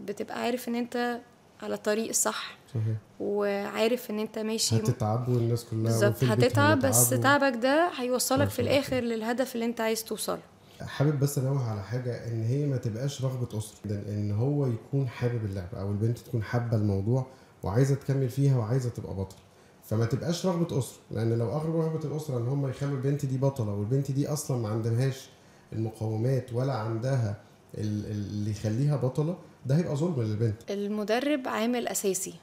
بتبقى 0.00 0.40
عارف 0.42 0.68
إن 0.68 0.74
انت 0.74 1.20
على 1.62 1.74
الطريق 1.74 2.08
الصح. 2.08 2.56
صحيح. 2.84 2.96
وعارف 3.20 4.10
إن 4.10 4.18
أنت 4.18 4.38
ماشي 4.38 4.76
هتتعب 4.76 5.28
والناس 5.28 5.64
كلها 5.64 5.82
بالظبط 5.82 6.24
هتتعب 6.24 6.78
بس 6.78 7.12
هيتعبوا. 7.12 7.22
تعبك 7.22 7.62
ده 7.62 7.90
هيوصلك 7.98 8.48
في 8.48 8.62
الآخر 8.62 8.96
للهدف 9.00 9.54
اللي 9.54 9.66
أنت 9.66 9.80
عايز 9.80 10.04
توصله. 10.04 10.40
حابب 10.80 11.20
بس 11.20 11.38
انوه 11.38 11.70
على 11.70 11.82
حاجة 11.82 12.26
إن 12.28 12.42
هي 12.44 12.66
ما 12.66 12.76
تبقاش 12.76 13.24
رغبة 13.24 13.58
أسرة 13.58 13.78
ان 14.08 14.32
هو 14.32 14.66
يكون 14.66 15.08
حابب 15.08 15.44
اللعبة 15.44 15.80
أو 15.80 15.90
البنت 15.90 16.18
تكون 16.18 16.42
حابة 16.42 16.76
الموضوع 16.76 17.26
وعايزة 17.62 17.94
تكمل 17.94 18.28
فيها 18.28 18.58
وعايزة 18.58 18.90
تبقى 18.90 19.14
بطل 19.14 19.36
فما 19.84 20.04
تبقاش 20.04 20.46
رغبة 20.46 20.78
أسرة 20.78 20.98
لأن 21.10 21.38
لو 21.38 21.52
اغلب 21.52 21.76
رغبة 21.76 22.04
الأسرة 22.04 22.38
إن 22.38 22.48
هم 22.48 22.68
يخلوا 22.68 22.96
البنت 22.96 23.26
دي 23.26 23.38
بطلة 23.38 23.72
والبنت 23.74 24.10
دي 24.10 24.28
أصلا 24.28 24.56
ما 24.62 24.68
عندهاش 24.68 25.28
المقومات 25.72 26.52
ولا 26.52 26.72
عندها 26.72 27.36
ال- 27.78 28.06
اللي 28.10 28.50
يخليها 28.50 28.96
بطلة 28.96 29.36
ده 29.66 29.76
هيبقى 29.76 29.96
ظلم 29.96 30.22
للبنت. 30.22 30.70
المدرب 30.70 31.48
عامل 31.48 31.88
أساسي. 31.88 32.34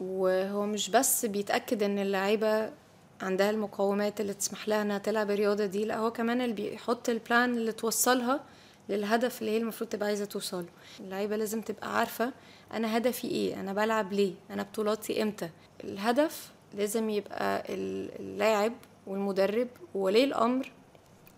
وهو 0.00 0.66
مش 0.66 0.90
بس 0.90 1.24
بيتأكد 1.26 1.82
إن 1.82 1.98
اللعيبة 1.98 2.70
عندها 3.22 3.50
المقومات 3.50 4.20
اللي 4.20 4.34
تسمح 4.34 4.68
لها 4.68 4.82
إنها 4.82 4.98
تلعب 4.98 5.30
الرياضه 5.30 5.66
دي 5.66 5.84
لأ 5.84 5.96
هو 5.96 6.12
كمان 6.12 6.40
اللي 6.40 6.54
بيحط 6.54 7.08
البلان 7.08 7.54
اللي 7.54 7.72
توصلها 7.72 8.40
للهدف 8.88 9.40
اللي 9.40 9.50
هي 9.52 9.56
المفروض 9.56 9.90
تبقى 9.90 10.08
عايزة 10.08 10.24
توصله. 10.24 10.66
اللعيبة 11.00 11.36
لازم 11.36 11.60
تبقى 11.60 11.98
عارفة 11.98 12.32
أنا 12.72 12.96
هدفي 12.96 13.28
إيه 13.28 13.60
أنا 13.60 13.72
بلعب 13.72 14.12
ليه 14.12 14.32
أنا 14.50 14.62
بطولاتي 14.62 15.22
إمتى. 15.22 15.48
الهدف 15.84 16.50
لازم 16.74 17.10
يبقى 17.10 17.74
ال- 17.74 18.20
اللاعب 18.20 18.72
والمدرب 19.06 19.68
وولي 19.94 20.24
الأمر 20.24 20.72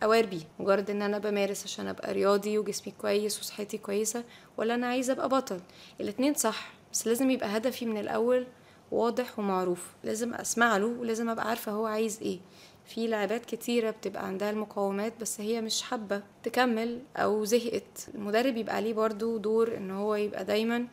اوار 0.03 0.27
بيه. 0.27 0.43
مجرد 0.59 0.91
إن 0.91 1.03
أنا 1.03 1.19
بمارس 1.19 1.65
عشان 1.65 1.89
أبقى 1.89 2.13
رياضي 2.13 2.59
وجسمي 2.59 2.93
كويس 3.01 3.41
وصحتي 3.41 3.79
كويسة 3.79 4.25
ولا 4.57 4.75
أنا 4.75 4.87
عايزة 4.87 5.13
أبقى 5.13 5.29
بطل. 5.29 5.61
الاتنين 6.01 6.35
صح. 6.35 6.73
بس 6.93 7.07
لازم 7.07 7.31
يبقى 7.31 7.57
هدفي 7.57 7.87
من 7.87 7.99
الأول 7.99 8.47
واضح 8.93 9.39
ومعروف. 9.39 9.87
لازم 10.05 10.35
أسمع 10.35 10.77
له 10.77 10.87
ولازم 10.87 11.29
أبقى 11.29 11.49
عارفة 11.49 11.73
هو 11.73 11.87
عايز 11.87 12.19
إيه. 12.23 12.39
في 12.87 13.07
لاعبات 13.07 13.45
كتيرة 13.47 13.91
بتبقى 13.91 14.27
عندها 14.27 14.51
المقومات 14.51 15.13
بس 15.21 15.41
هي 15.41 15.61
مش 15.61 15.83
حابة 15.83 16.23
تكمل 16.43 17.01
أو 17.17 17.45
زهقت. 17.45 18.09
المدرب 18.15 18.57
يبقى 18.57 18.77
عليه 18.77 18.93
برضو 18.95 19.37
دور 19.37 19.77
إن 19.77 19.91
هو 19.91 20.15
يبقى 20.15 20.45
دايما 20.45 20.87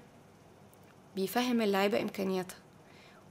بيفهم 1.15 1.61
اللعيبة 1.61 2.01
إمكانياتها. 2.01 2.57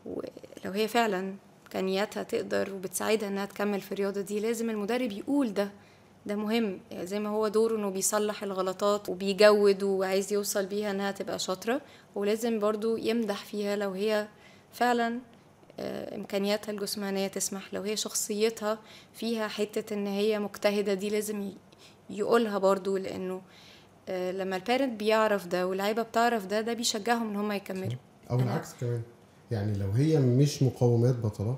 ولو 0.06 0.72
هي 0.72 0.88
فعلا 0.88 1.34
إمكانياتها 1.66 2.22
تقدر 2.22 2.74
وبتساعدها 2.74 3.28
إنها 3.28 3.46
تكمل 3.46 3.80
في 3.80 3.92
الرياضة 3.92 4.20
دي 4.20 4.40
لازم 4.40 4.70
المدرب 4.70 5.12
يقول 5.12 5.54
ده. 5.54 5.70
ده 6.26 6.36
مهم. 6.36 6.80
يعني 6.90 7.06
زي 7.06 7.20
ما 7.20 7.28
هو 7.28 7.48
دوره 7.48 7.76
إنه 7.76 7.90
بيصلح 7.90 8.42
الغلطات 8.42 9.08
وبيجود 9.08 9.82
وعايز 9.82 10.32
يوصل 10.32 10.66
بيها 10.66 10.90
إنها 10.90 11.10
تبقى 11.10 11.38
شاطرة 11.38 11.80
ولازم 12.14 12.58
برضو 12.58 12.96
يمدح 12.96 13.44
فيها 13.44 13.76
لو 13.76 13.90
هي 13.90 14.28
فعلا 14.72 15.18
آه، 15.80 16.16
إمكانياتها 16.16 16.72
الجسمانية 16.72 17.26
تسمح 17.28 17.74
لو 17.74 17.82
هي 17.82 17.96
شخصيتها 17.96 18.78
فيها 19.14 19.48
حتة 19.48 19.94
إن 19.94 20.06
هي 20.06 20.38
مجتهدة 20.38 20.94
دي 20.94 21.08
لازم 21.10 21.50
يقولها 22.10 22.58
برضو 22.58 22.96
لأنه 22.96 23.42
آه، 24.08 24.32
لما 24.32 24.56
البارنت 24.56 25.00
بيعرف 25.00 25.46
ده 25.46 25.66
واللعيبة 25.66 26.02
بتعرف 26.02 26.46
ده 26.46 26.60
ده 26.60 26.72
بيشجعهم 26.72 27.30
إن 27.30 27.36
هم 27.36 27.52
يكملوا. 27.52 27.98
أو 28.30 28.40
العكس 28.40 28.74
كمان. 28.80 29.02
يعني 29.50 29.78
لو 29.78 29.90
هي 29.90 30.20
مش 30.20 30.62
مقومات 30.62 31.14
بطلة 31.14 31.56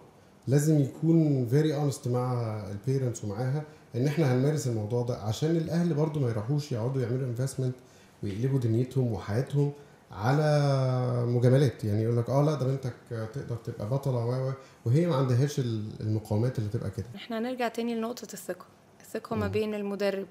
لازم 0.48 0.80
يكون 0.80 1.46
very 1.46 1.74
honest 1.74 2.08
مع 2.08 2.32
ال 2.70 2.77
parents 2.77 3.24
ومعاها 3.24 3.64
إن 3.98 4.06
إحنا 4.06 4.34
هنمارس 4.34 4.66
الموضوع 4.66 5.02
ده 5.02 5.16
عشان 5.16 5.50
الأهل 5.56 5.94
برضو 5.94 6.20
ما 6.20 6.28
يروحوش 6.30 6.72
يقعدوا 6.72 7.02
يعملوا 7.02 7.26
investment 7.26 7.74
ويقلبوا 8.22 8.58
دنيتهم 8.58 9.12
وحياتهم 9.12 9.72
على 10.12 11.24
مجاملات. 11.26 11.84
يعني 11.84 12.02
يقول 12.02 12.16
لك 12.16 12.30
آه 12.30 12.42
لا 12.44 12.54
ده 12.54 12.66
بنتك 12.66 12.92
تقدر 13.10 13.56
تبقى 13.56 13.88
بطلة 13.88 14.26
و 14.26 14.52
وهي 14.84 15.06
ما 15.06 15.16
عندهاش 15.16 15.58
ال- 15.58 15.90
المقومات 16.00 16.58
اللي 16.58 16.70
تبقى 16.70 16.90
كده. 16.90 17.06
إحنا 17.16 17.38
هنرجع 17.38 17.68
تاني 17.68 17.94
لنقطة 17.94 18.32
الثقة. 18.32 18.66
الثقة 19.00 19.36
ما 19.36 19.48
بين 19.48 19.74
المدرب 19.74 20.26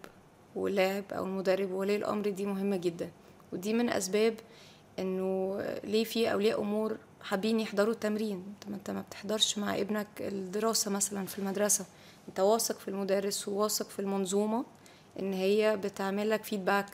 واللاعب 0.55 1.03
أو 1.11 1.25
المدرب 1.25 1.71
وولي 1.71 1.95
الأمر 1.95 2.29
دي 2.29 2.45
مهمة 2.45 2.77
جدا. 2.77 3.09
ودي 3.53 3.73
من 3.73 3.89
أسباب 3.89 4.33
إنه 4.99 5.59
ليه 5.83 6.03
في 6.03 6.31
أولياء 6.31 6.61
أمور 6.61 6.97
حابين 7.21 7.59
يحضروا 7.59 7.93
التمرين. 7.93 8.43
طب 8.61 8.69
ما 8.69 8.75
أنت 8.75 8.91
ما 8.91 9.01
بتحضرش 9.01 9.57
مع 9.57 9.75
ابنك 9.77 10.07
الدراسة 10.19 10.91
مثلا 10.91 11.25
في 11.25 11.39
المدرسة. 11.39 11.85
أنت 12.27 12.39
واثق 12.39 12.79
في 12.79 12.87
المدرس 12.87 13.47
وواثق 13.47 13.89
في 13.89 13.99
المنظومة 13.99 14.65
إن 15.19 15.33
هي 15.33 15.77
بتعمل 15.77 16.29
لك 16.29 16.43
feedback 16.43 16.89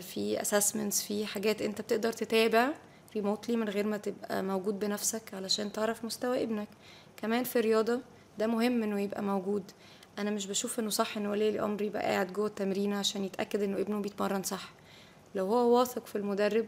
في 0.00 0.36
assessments 0.40 1.02
في 1.02 1.26
حاجات 1.26 1.62
انت 1.62 1.80
بتقدر 1.80 2.12
تتابع 2.12 2.68
remotely 3.14 3.56
من 3.56 3.68
غير 3.68 3.86
ما 3.86 3.96
تبقى 3.96 4.42
موجود 4.42 4.78
بنفسك 4.78 5.34
علشان 5.34 5.72
تعرف 5.72 6.04
مستوى 6.04 6.42
ابنك. 6.42 6.68
كمان 7.16 7.44
في 7.44 7.58
الرياضة 7.58 8.00
ده 8.38 8.46
مهم 8.46 8.82
انه 8.82 9.00
يبقى 9.00 9.22
موجود. 9.22 9.62
أنا 10.18 10.30
مش 10.30 10.46
بشوف 10.46 10.78
انه 10.80 10.90
صح 10.90 11.16
ان 11.16 11.26
ولي 11.26 11.48
الامر 11.48 11.82
يبقى 11.82 12.02
قاعد 12.02 12.32
جوه 12.32 12.46
التمرين 12.46 12.92
عشان 12.92 13.24
يتأكد 13.24 13.62
انه 13.62 13.80
ابنه 13.80 14.00
بيتمرن 14.00 14.42
صح. 14.42 14.72
لو 15.34 15.46
هو 15.46 15.78
واثق 15.78 16.06
في 16.06 16.16
المدرب 16.18 16.66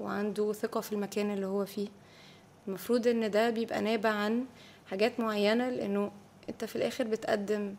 وعنده 0.00 0.52
ثقة 0.52 0.80
في 0.80 0.92
المكان 0.92 1.30
اللي 1.30 1.46
هو 1.46 1.64
فيه 1.64 1.88
المفروض 2.68 3.06
ان 3.06 3.30
ده 3.30 3.50
بيبقى 3.50 3.80
نابع 3.80 4.10
عن 4.10 4.44
حاجات 4.90 5.20
معينة 5.20 5.68
لأنه 5.70 6.10
انت 6.48 6.64
في 6.64 6.76
الآخر 6.76 7.04
بتقدم 7.04 7.74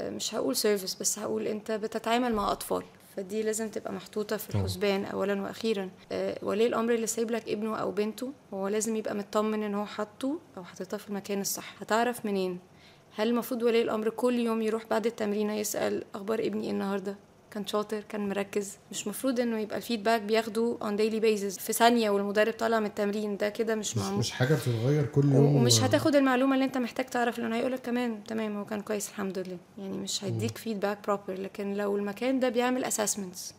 آه، 0.00 0.10
مش 0.10 0.34
هقول 0.34 0.56
سيرفيس 0.56 0.94
بس 0.94 1.18
هقول 1.18 1.46
انت 1.46 1.72
بتتعامل 1.72 2.34
مع 2.34 2.52
أطفال. 2.52 2.82
فدي 3.16 3.42
لازم 3.42 3.68
تبقى 3.68 3.92
محطوطة 3.92 4.36
في. 4.36 4.50
الحسبان 4.54 5.04
اولا 5.04 5.42
وأخيرا. 5.42 5.90
آه، 6.12 6.38
ولي 6.42 6.66
الأمر 6.66 6.94
اللي 6.94 7.06
سايب 7.06 7.30
لك 7.30 7.48
ابنه 7.48 7.76
أو 7.76 7.90
بنته 7.90 8.32
هو 8.54 8.68
لازم 8.68 8.96
يبقى 8.96 9.14
مطمن 9.14 9.62
إن 9.62 9.74
هو 9.74 9.86
حاطه 9.86 10.38
أو 10.56 10.64
حاططها 10.64 10.96
في 10.96 11.08
المكان 11.08 11.40
الصح. 11.40 11.74
هتعرف 11.82 12.26
منين؟ 12.26 12.58
هل 13.16 13.28
المفروض 13.28 13.62
ولي 13.62 13.82
الأمر 13.82 14.08
كل 14.10 14.38
يوم 14.38 14.62
يروح 14.62 14.86
بعد 14.90 15.06
التمرين 15.06 15.50
يسأل 15.50 16.04
أخبار 16.14 16.38
ابني 16.40 16.64
إيه 16.64 16.70
النهارده؟ 16.70 17.16
كان 17.54 17.66
شاطر 17.66 18.00
كان 18.08 18.28
مركز. 18.28 18.72
مش 18.90 19.06
مفروض 19.06 19.40
إنه 19.40 19.58
يبقى 19.60 19.76
ال 19.76 19.81
feedback 19.81 20.22
بياخده 20.22 20.76
on 20.80 20.98
daily 20.98 21.20
basis. 21.22 21.60
في 21.60 21.72
ثانية 21.72 22.10
والمدرب 22.10 22.52
طالع 22.52 22.80
من 22.80 22.86
التمرين 22.86 23.36
ده 23.36 23.48
كده 23.48 23.74
مش 23.74 23.96
مش, 23.96 24.02
معمول. 24.02 24.18
مش 24.18 24.30
حاجة 24.30 24.54
بتتغير 24.54 25.06
كل 25.06 25.24
يوم 25.32 25.56
ومش 25.56 25.78
و- 25.80 25.84
هتاخد 25.84 26.16
المعلومة 26.16 26.54
اللي 26.54 26.64
أنت 26.64 26.78
محتاج 26.78 27.06
تعرف 27.06 27.38
لأنه 27.38 27.56
هيقولك 27.56 27.80
كمان 27.80 28.24
تمام 28.24 28.56
هو 28.56 28.64
كان 28.64 28.80
كويس 28.80 29.08
الحمد 29.08 29.38
لله. 29.38 29.58
يعني 29.78 29.98
مش 29.98 30.24
هيديك 30.24 30.58
feedback 30.58 30.98
proper 31.04 31.34
لكن 31.40 31.74
لو 31.74 31.96
المكان 31.96 32.40
ده 32.40 32.48
بيعمل 32.48 32.84
assessments 32.84 33.54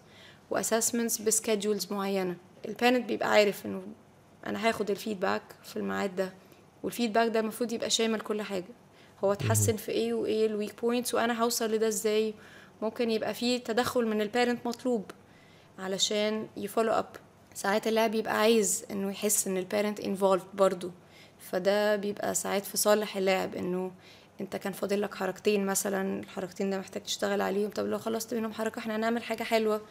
و 0.49 0.55
assessments 0.55 1.21
ب 1.21 1.28
schedules 1.28 1.87
معينة 1.93 2.35
ال 2.67 2.73
parent 2.73 3.05
بيبقى 3.05 3.29
عارف 3.31 3.65
إنه 3.65 3.81
أنا 4.47 4.67
هاخد 4.67 4.89
ال 4.91 4.97
feedback 4.97 5.41
في 5.63 5.75
الميعاد 5.77 6.15
ده. 6.15 6.33
وال 6.83 6.92
feedback 6.92 7.27
ده 7.31 7.39
المفروض 7.39 7.71
يبقى 7.73 7.89
شامل 7.89 8.19
كل 8.21 8.41
حاجة. 8.41 8.65
هو 9.23 9.31
اتحسن 9.31 9.75
في 9.75 9.91
إيه 9.91 10.13
وإيه 10.13 10.45
ال 10.45 10.53
weak 10.53 10.81
points 10.81 11.13
وأنا 11.13 11.43
هوصل 11.43 11.71
لده 11.71 11.87
إزاي 11.87 12.33
ممكن 12.81 13.11
يبقى 13.11 13.33
في 13.33 13.59
تدخل 13.59 14.05
من 14.05 14.21
ال 14.21 14.28
parent 14.28 14.67
مطلوب 14.67 15.11
علشان 15.79 16.47
ي 16.57 16.62
follow 16.62 16.91
up 16.91 17.05
ساعات 17.53 17.87
اللاعب 17.87 18.11
بيبقى 18.11 18.39
عايز 18.39 18.85
إنه 18.91 19.11
يحس 19.11 19.47
إن 19.47 19.57
ال 19.57 19.63
parent 19.63 19.99
involved 19.99 20.41
برضو 20.53 20.91
فده 21.39 21.95
بيبقى 21.95 22.35
ساعات 22.35 22.65
في 22.65 22.77
صالح 22.77 23.17
اللاعب 23.17 23.55
إنه 23.55 23.91
أنت 24.41 24.55
كان 24.55 24.73
فاضل 24.73 25.01
لك 25.01 25.15
حركتين 25.15 25.65
مثلا 25.65 26.19
الحركتين 26.19 26.69
ده 26.69 26.79
محتاج 26.79 27.03
تشتغل 27.03 27.41
عليهم. 27.41 27.69
طب 27.69 27.85
لو 27.85 27.97
خلصت 27.97 28.33
منهم 28.33 28.53
حركة 28.53 28.79
إحنا 28.79 28.95
هنعمل 28.95 29.23
حاجة 29.23 29.43
حلوة. 29.43 29.81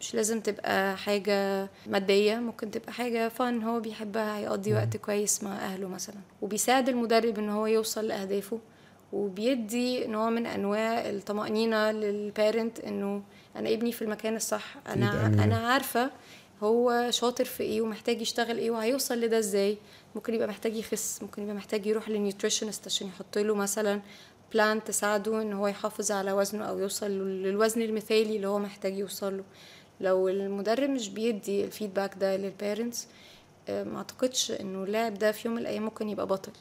مش 0.00 0.14
لازم 0.14 0.40
تبقى 0.40 0.96
حاجة 0.96 1.68
مادية 1.86 2.36
ممكن 2.36 2.70
تبقى 2.70 2.92
حاجة 2.92 3.28
fun 3.28 3.62
هو 3.62 3.80
بيحبها 3.80 4.38
هيقضي 4.38 4.74
وقت 4.74 4.96
كويس 4.96 5.42
مع 5.42 5.52
أهله 5.56 5.88
مثلا. 5.88 6.16
وبيساعد 6.42 6.88
المدرب 6.88 7.38
إن 7.38 7.48
هو 7.48 7.66
يوصل 7.66 8.06
لأهدافه. 8.08 8.58
وبيدي 9.14 10.06
نوع 10.06 10.30
من 10.30 10.46
أنواع 10.46 11.10
الطمأنينة 11.10 11.90
لل 11.90 12.12
parent 12.12 12.80
إنه 12.80 13.22
أنا 13.56 13.68
ابني 13.72 13.92
في 13.92 14.02
المكان 14.02 14.36
الصح 14.36 14.76
أمين. 14.92 15.26
أنا 15.44 15.56
عارفة 15.68 16.10
هو 16.62 17.06
شاطر 17.10 17.44
في 17.44 17.62
إيه 17.62 17.80
ومحتاج 17.80 18.20
يشتغل 18.20 18.58
إيه 18.58 18.70
وهيوصل 18.70 19.20
لده 19.20 19.38
إزاي. 19.38 19.78
ممكن 20.14 20.34
يبقى 20.34 20.48
محتاج 20.48 20.76
يخس 20.76 21.22
ممكن 21.22 21.42
يبقى 21.42 21.54
محتاج 21.54 21.86
يروح 21.86 22.08
لل 22.08 22.19
nutritionist 22.19 22.86
عشان 22.86 23.06
يحط 23.06 23.38
له 23.38 23.54
مثلا 23.54 24.00
plan 24.52 24.84
تساعده 24.84 25.42
إن 25.42 25.52
هو 25.52 25.66
يحافظ 25.66 26.12
على 26.12 26.32
وزنه 26.32 26.64
أو 26.64 26.78
يوصل 26.78 27.10
للوزن 27.10 27.82
المثالي 27.82 28.36
اللي 28.36 28.48
هو 28.48 28.58
محتاج 28.58 28.98
يوصل 28.98 29.36
له. 29.36 29.44
لو 30.00 30.28
المدرب 30.28 30.90
مش 30.90 31.08
بيدي 31.08 31.64
ال 31.64 31.70
feedback 31.70 32.14
ده 32.20 32.36
لل 32.36 32.52
parents 32.52 33.06
ما 33.68 33.96
أعتقدش 33.96 34.50
إنه 34.50 34.84
اللاعب 34.84 35.14
ده 35.14 35.32
في 35.32 35.48
يوم 35.48 35.56
من 35.56 35.62
الأيام 35.62 35.82
ممكن 35.82 36.08
يبقى 36.08 36.26
بطل. 36.26 36.52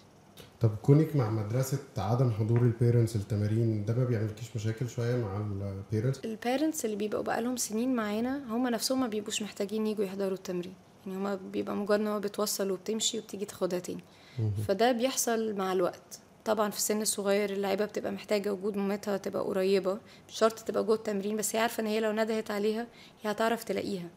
طب 0.62 0.76
كونك 0.82 1.16
مع 1.16 1.30
مدرسة 1.30 1.78
عدم 1.98 2.32
حضور 2.32 2.62
ال 2.62 2.68
parents 2.69 3.16
التمارين 3.16 3.86
ده 3.86 3.94
ما 3.94 4.04
بيعملكيش 4.06 4.56
مشاكل 4.56 4.90
شوية 4.90 5.16
مع 5.16 5.38
ال 5.38 5.48
parents 5.48 6.20
ال 6.26 6.33
parents 6.33 6.86
اللي 6.86 6.96
بيبقوا 6.96 7.24
بقالهم 7.24 7.58
سنين 7.58 7.96
معانا 7.96 8.42
هم 8.56 8.68
نفسهم 8.68 9.00
ما 9.00 9.08
بيبقوش 9.08 9.42
محتاجين 9.42 9.88
يجوا 9.88 10.06
يحضروا 10.06 10.34
التمرين. 10.34 10.74
يعني 11.06 11.18
هما 11.18 11.36
بيبقى 11.36 11.76
مجرد 11.76 12.00
إن 12.00 12.08
هو 12.08 12.20
بتوصل 12.20 12.72
وبتمشي 12.72 13.20
وبتيجي 13.20 13.46
تاخدها 13.46 13.80
تاني. 13.80 14.04
فده 14.68 14.92
بيحصل 14.92 15.54
مع 15.56 15.74
الوقت. 15.74 16.20
طبعا 16.46 16.70
في 16.70 16.78
السن 16.78 17.02
الصغير 17.02 17.50
اللعيبة 17.50 17.86
بتبقى 17.86 18.12
محتاجة 18.12 18.54
وجود 18.54 18.78
مامتها 18.78 19.18
تبقى 19.18 19.44
قريبة. 19.44 19.94
مش 20.30 20.36
شرط 20.38 20.60
تبقى 20.60 20.84
جوه 20.84 20.96
التمرين 20.96 21.38
بس 21.38 21.56
هي 21.56 21.62
عارفة 21.62 21.82
إن 21.82 21.88
هي 21.88 22.00
لو 22.00 22.12
ندهت 22.12 22.52
عليها 22.52 22.88
هي 23.24 23.32
هتعرف 23.32 23.64
تلاقيها. 23.64 24.08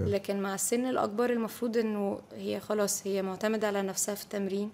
لكن 0.00 0.40
مع 0.42 0.54
السن 0.54 0.86
الأكبر 0.86 1.30
المفروض 1.30 1.76
إنه 1.76 2.18
هي 2.36 2.60
خلاص 2.60 3.06
هي 3.06 3.22
معتمدة 3.22 3.66
على 3.66 3.82
نفسها 3.82 4.14
في 4.14 4.22
التمرين. 4.24 4.70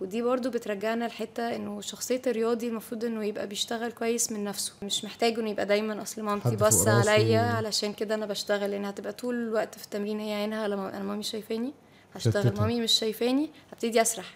ودي 0.00 0.22
برضو 0.22 0.50
بترجعنا 0.50 1.04
لحتة 1.04 1.56
إنه 1.56 1.80
شخصية 1.80 2.22
الرياضي 2.26 2.68
المفروض 2.68 3.04
إنه 3.04 3.24
يبقى 3.24 3.46
بيشتغل 3.46 3.92
كويس 3.92 4.32
من 4.32 4.44
نفسه 4.44 4.72
مش 4.82 5.04
محتاج 5.04 5.38
إنه 5.38 5.50
يبقى 5.50 5.66
دايما 5.66 6.02
أصل 6.02 6.22
مامتي 6.22 6.56
بص. 6.56 6.88
عليا 6.88 7.40
علشان 7.40 7.92
كده 7.92 8.14
أنا 8.14 8.26
بشتغل 8.26 8.70
لأن 8.70 8.84
هتبقى 8.84 9.12
طول 9.12 9.34
الوقت 9.34 9.74
في 9.78 9.84
التمرين 9.84 10.20
هي 10.20 10.32
عينها 10.34 10.66
أنا 10.66 11.02
مامي 11.02 11.22
شايفاني 11.22 11.72
هشتغل. 12.14 12.54
مامي 12.60 12.80
مش 12.80 12.92
شايفاني 12.92 13.50
هبتدي 13.72 14.02
أسرح 14.02 14.34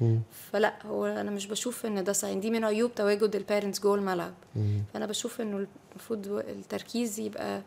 مم. 0.00 0.20
فلا 0.52 0.74
هو 0.86 1.06
أنا 1.06 1.30
مش 1.30 1.46
بشوف 1.46 1.86
إن 1.86 2.04
ده 2.04 2.12
صحيح 2.12 2.38
دي 2.38 2.50
من 2.50 2.64
عيوب 2.64 2.94
تواجد 2.94 3.36
البيرنتس 3.36 3.80
جوه 3.80 3.94
الملعب 3.94 4.34
مم. 4.56 4.82
فأنا 4.94 5.06
بشوف 5.06 5.40
إنه 5.40 5.66
المفروض 5.92 6.26
التركيز 6.28 7.20
يبقى 7.20 7.62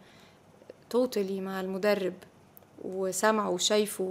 totally 0.90 1.42
مع 1.42 1.62
المدرب 1.62 2.14
وسمعه 2.84 3.50
وشايفه 3.50 4.04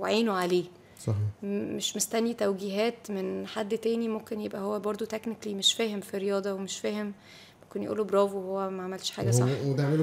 وعينه 0.00 0.32
عليه 0.32 0.64
صحيح. 1.00 1.16
مش 1.42 1.96
مستني 1.96 2.34
توجيهات 2.34 3.10
من 3.10 3.46
حد 3.46 3.78
تاني 3.78 4.08
ممكن 4.08 4.40
يبقى 4.40 4.60
هو 4.60 4.80
برضو 4.80 5.04
technically 5.04 5.54
مش 5.54 5.74
فاهم 5.74 6.00
في 6.00 6.16
الرياضة 6.16 6.52
ومش 6.52 6.78
فاهم 6.78 7.12
ممكن 7.62 7.82
يقوله 7.82 8.04
برافو 8.04 8.38
وهو 8.38 8.70
ما 8.70 8.82
عملش 8.82 9.10
حاجة 9.10 9.30
صح. 9.30 9.46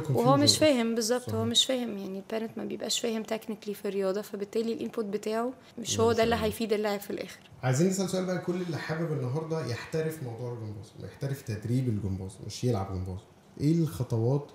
وهو-. 0.09 0.37
مش 0.37 0.57
فاهم 0.57 0.95
بالظبط 0.95 1.29
هو. 1.29 1.45
مش 1.45 1.65
فاهم 1.65 1.97
يعني 1.97 2.17
ال 2.19 2.24
parent 2.24 2.57
ما 2.57 2.65
بيبقاش 2.65 2.99
فاهم 2.99 3.23
technically 3.23 3.73
في 3.73 3.87
الرياضة 3.87 4.21
فبالتالي 4.21 4.73
ال 4.73 4.78
input 4.78 5.05
بتاعه 5.05 5.53
مش 5.79 5.99
هو 5.99 6.11
ده 6.11 6.23
اللي 6.23 6.35
هيفيد 6.35 6.73
اللاعب 6.73 6.99
في 6.99 7.09
الآخر. 7.09 7.39
عايزين 7.63 7.87
نسأل 7.87 8.09
سؤال 8.09 8.25
بقى 8.25 8.37
كل 8.37 8.61
اللي 8.61 8.77
حابب 8.77 9.11
النهارده 9.11 9.65
يحترف 9.65 10.23
موضوع 10.23 10.53
الجمباز 10.53 10.93
يحترف 11.03 11.41
تدريب 11.41 11.87
الجمباز 11.89 12.37
مش 12.45 12.63
يلعب 12.63 12.93
جمباز. 12.93 13.19
إيه 13.61 13.73
الخطوات 13.73 14.51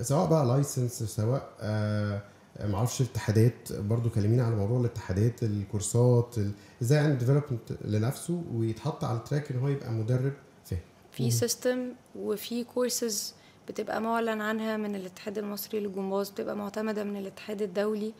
سواء 0.00 0.28
بقى 0.28 0.46
license 0.46 1.02
سواء 1.02 1.48
آه 1.60 2.22
معرفش 2.64 3.00
الاتحادات 3.00 3.72
برضو 3.72 4.10
كلمينا 4.10 4.44
على 4.44 4.56
موضوع 4.56 4.80
الاتحادات 4.80 5.42
الكورسات 5.42 6.34
ال- 6.38 6.52
إزاي 6.82 6.98
يعمل 7.02 7.18
development 7.18 7.72
لنفسه 7.84 8.42
ويتحط 8.54 9.04
على 9.04 9.18
ال 9.18 9.23
track 9.23 9.50
ان 9.50 9.58
هو 9.58 9.68
يبقى 9.68 9.90
مدرب 9.92 10.32
فاهم 10.64 10.80
في 11.12 11.30
system 11.30 11.92
وفي 12.16 12.64
كورسز 12.64 13.34
بتبقى 13.68 14.00
معلن 14.00 14.40
عنها 14.40 14.76
من 14.76 14.94
الاتحاد 14.96 15.38
المصري 15.38 15.80
للجمباز 15.80 16.30
بتبقى 16.30 16.56
معتمدة 16.56 17.04
من 17.04 17.16
الاتحاد 17.16 17.62
الدولي 17.62 18.12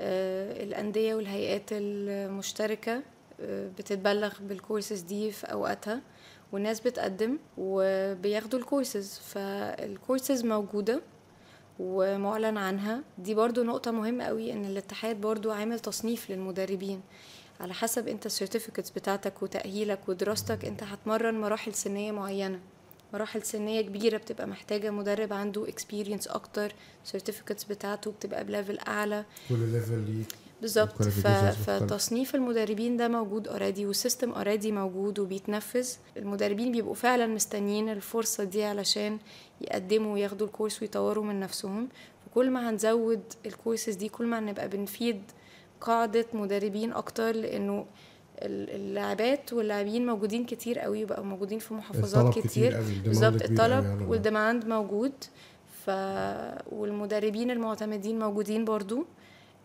آه، 0.00 0.62
الأندية 0.64 1.14
والهيئات 1.14 1.62
المشتركة 1.72 3.02
آه، 3.40 3.68
بتتبلغ 3.78 4.32
بالكورسز 4.48 5.00
دي 5.00 5.30
في 5.32 5.46
أوقاتها 5.52 6.00
والناس 6.52 6.80
بتقدم 6.80 7.38
وبياخدوا 7.58 8.58
الكورسز 8.58 9.18
فالكورسز 9.18 10.44
موجودة. 10.44 11.00
ومعلن 11.78 12.56
عنها. 12.56 13.02
دي 13.18 13.34
برضو 13.34 13.62
نقطة 13.62 13.90
مهمة 13.90 14.24
قوي 14.24 14.52
إن 14.52 14.64
الاتحاد 14.64 15.20
برضو 15.20 15.50
عامل 15.50 15.80
تصنيف 15.80 16.30
للمدربين. 16.30 17.00
على 17.60 17.74
حسب 17.74 18.08
أنت 18.08 18.26
ال 18.26 18.31
certificates 18.31 18.90
بتاعتك 18.90 19.42
وتأهيلك 19.42 20.08
ودراستك 20.08 20.64
أنت 20.64 20.82
هتمرن 20.82 21.40
مراحل 21.40 21.74
سنية 21.74 22.12
معينة. 22.12 22.60
مراحل 23.14 23.42
سنية 23.42 23.80
كبيرة 23.80 24.16
بتبقى 24.16 24.46
محتاجة 24.46 24.90
مدرب 24.90 25.32
عنده 25.32 25.66
experience 25.66 26.30
أكتر 26.34 26.72
certificates 27.12 27.68
بتاعته 27.70 28.10
بتبقى 28.10 28.44
ب 28.44 28.50
level 28.50 28.78
أعلى. 28.78 29.24
كل 29.48 29.58
level 29.58 29.98
ليه 29.98 30.24
بالظبط. 30.62 31.02
ف... 31.02 31.26
فتصنيف 31.70 32.34
المدربين 32.34 32.96
ده 32.96 33.08
موجود 33.08 33.48
already 33.48 33.86
وال 33.86 33.97
system 33.97 34.30
already 34.32 34.72
موجود 34.72 35.18
وبيتنفذ. 35.18 35.88
المدربين 36.16 36.72
بيبقوا 36.72 36.94
فعلا 36.94 37.26
مستنيين 37.26 37.88
الفرصة 37.88 38.44
دي 38.44 38.64
علشان 38.64 39.18
يقدموا 39.60 40.14
وياخدوا 40.14 40.46
الكورس 40.46 40.82
ويطوروا 40.82 41.24
من 41.24 41.40
نفسهم. 41.40 41.88
فكل 42.26 42.50
ما 42.50 42.70
هنزود 42.70 43.20
الكورسز 43.46 43.94
دي 43.94 44.08
كل 44.08 44.26
ما 44.26 44.38
هنبقى 44.38 44.68
بنفيد 44.68 45.22
قاعدة 45.80 46.26
مدربين 46.32 46.92
أكتر 46.92 47.30
لأنه 47.32 47.86
ال- 48.42 48.70
اللاعبات 48.70 49.52
واللاعبين 49.52 50.06
موجودين 50.06 50.44
كتير 50.46 50.78
قوي 50.78 51.04
وبقوا 51.04 51.24
موجودين 51.24 51.58
في 51.58 51.74
محافظات 51.74 52.26
الطلب 52.26 52.44
كتير 52.44 52.72
كتير. 52.82 53.02
بالظبط 53.04 53.42
الطلب. 53.42 54.06
وال 54.10 54.23
demand 54.23 54.64
موجود. 54.66 55.12
ف 55.84 55.90
والمدربين 56.72 57.50
المعتمدين 57.50 58.18
موجودين 58.18 58.64
برضو. 58.64 59.04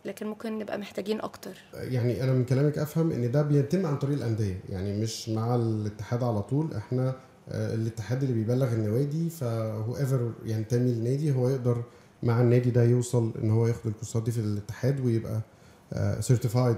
لكن 0.06 0.28
ممكن 0.28 0.60
نبقى 0.60 0.78
محتاجين 0.78 1.22
أكتر 1.22 1.58
يعني 1.74 2.24
أنا 2.24 2.34
من 2.34 2.46
كلامك 2.46 2.78
أفهم 2.78 3.12
إن 3.12 3.32
ده 3.32 3.42
بيتم 3.42 3.86
عن 3.86 3.98
طريق 3.98 4.18
الأندية 4.18 4.60
يعني 4.70 5.02
مش 5.02 5.30
مع 5.30 5.56
الاتحاد 5.56 6.24
على 6.24 6.42
طول 6.42 6.74
إحنا 6.74 7.16
آه، 7.50 7.74
الاتحاد 7.76 8.24
اللي 8.24 8.34
بيبلغ 8.36 8.74
النوادي 8.74 9.30
فهو 9.30 9.98
whoever 9.98 10.32
ينتمي 10.46 10.92
للنادي 10.92 11.32
هو 11.32 11.50
يقدر 11.50 11.84
مع 12.24 12.42
النادي 12.42 12.70
ده 12.72 12.84
يوصل 12.84 13.32
إن 13.44 13.50
هو 13.52 13.68
ياخد 13.68 13.88
الكورسات 13.88 14.24
دي 14.24 14.32
في 14.32 14.40
الاتحاد 14.40 15.00
ويبقى 15.00 15.42
certified 16.20 16.78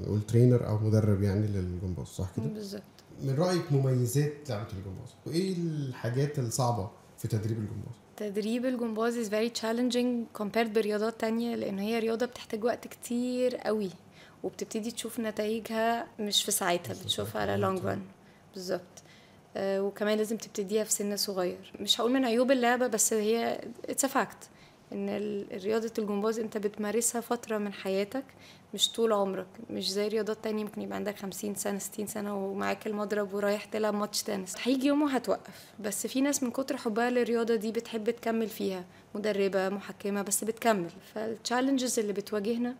نقول 0.00 0.22
trainer 0.28 0.66
أو 0.68 0.78
مدرب 0.78 1.22
يعني 1.22 1.46
للجمباز 1.46 2.06
صح 2.06 2.30
كده؟ 2.36 2.46
بالظبط 2.46 2.82
من 3.22 3.34
رأيك 3.34 3.72
مميزات 3.72 4.32
لعبة 4.50 4.68
الجمباز 4.78 5.08
وإيه 5.26 5.56
الحاجات 5.58 6.38
الصعبة 6.38 6.90
في 7.18 7.28
تدريب 7.28 7.58
الجمباز؟ 7.58 7.94
تدريب 8.16 8.66
الجمباز 8.66 9.28
is 9.28 9.32
very 9.32 9.60
challenging 9.62 10.40
compared 10.42 10.68
برياضات 10.68 11.20
تانية 11.20 11.56
لأن 11.56 11.78
هي 11.78 11.98
رياضة 11.98 12.26
بتحتاج 12.26 12.64
وقت 12.64 12.88
كتير 12.88 13.56
قوي 13.56 13.90
وبتبتدي 14.42 14.90
تشوف 14.90 15.20
نتائجها 15.20 16.06
مش 16.20 16.44
في 16.44 16.50
ساعتها 16.50 16.92
بتشوفها 17.04 17.42
على 17.42 17.56
long 17.56 17.78
طبعاً. 17.78 17.90
run 17.90 18.02
بالظبط. 18.54 18.80
آه، 19.56 19.82
وكمان 19.82 20.18
لازم 20.18 20.36
تبتديها 20.36 20.84
في 20.84 20.92
سن 20.92 21.16
صغير. 21.16 21.72
مش 21.80 22.00
هقول 22.00 22.12
من 22.12 22.24
عيوب 22.24 22.50
اللعبة 22.50 22.86
بس 22.86 23.12
هي 23.12 23.60
it's 23.88 24.06
fact 24.06 24.48
إن 24.92 25.44
رياضة 25.52 25.92
الجمباز 25.98 26.38
أنت 26.38 26.56
بتمارسها 26.58 27.20
فترة 27.20 27.58
من 27.58 27.72
حياتك 27.72 28.24
مش 28.74 28.92
طول 28.92 29.12
عمرك 29.12 29.46
مش 29.70 29.90
زي 29.92 30.08
رياضات 30.08 30.44
تانية 30.44 30.64
ممكن 30.64 30.82
يبقى 30.82 30.96
عندك 30.96 31.16
خمسين 31.16 31.54
سنة 31.54 31.78
ستين 31.78 32.06
سنة 32.06 32.36
ومعاك 32.46 32.86
المضرب 32.86 33.34
ورايح 33.34 33.64
تلعب 33.64 33.94
ماتش 33.94 34.22
تنس. 34.22 34.54
هيجي 34.62 34.86
يوم 34.86 35.02
وهتوقف. 35.02 35.64
بس 35.80 36.06
في 36.06 36.20
ناس 36.20 36.42
من 36.42 36.50
كتر 36.50 36.76
حبها 36.76 37.10
للرياضة 37.10 37.54
دي 37.54 37.72
بتحب 37.72 38.10
تكمل 38.10 38.48
فيها 38.48 38.84
مدربة 39.14 39.68
محكمة 39.68 40.22
بس 40.22 40.44
بتكمل. 40.44 40.90
فال 41.14 41.28
challenges 41.28 41.98
اللي 41.98 42.12
بتواجهنا 42.12 42.74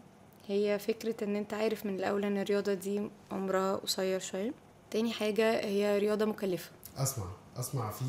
هي 0.48 0.78
فكرة 0.78 1.24
إن 1.24 1.36
أنت 1.36 1.54
عارف 1.54 1.86
من 1.86 1.94
الأول 1.96 2.24
إن 2.24 2.38
الرياضة 2.38 2.74
دي 2.74 3.10
عمرها 3.32 3.76
قصير 3.76 4.20
شوية. 4.20 4.52
تاني 4.90 5.12
حاجة 5.12 5.60
هي 5.64 5.98
رياضة 5.98 6.24
مكلفة. 6.24 6.70
أسمع 6.96 7.26
أسمع 7.56 7.90
في 7.90 8.04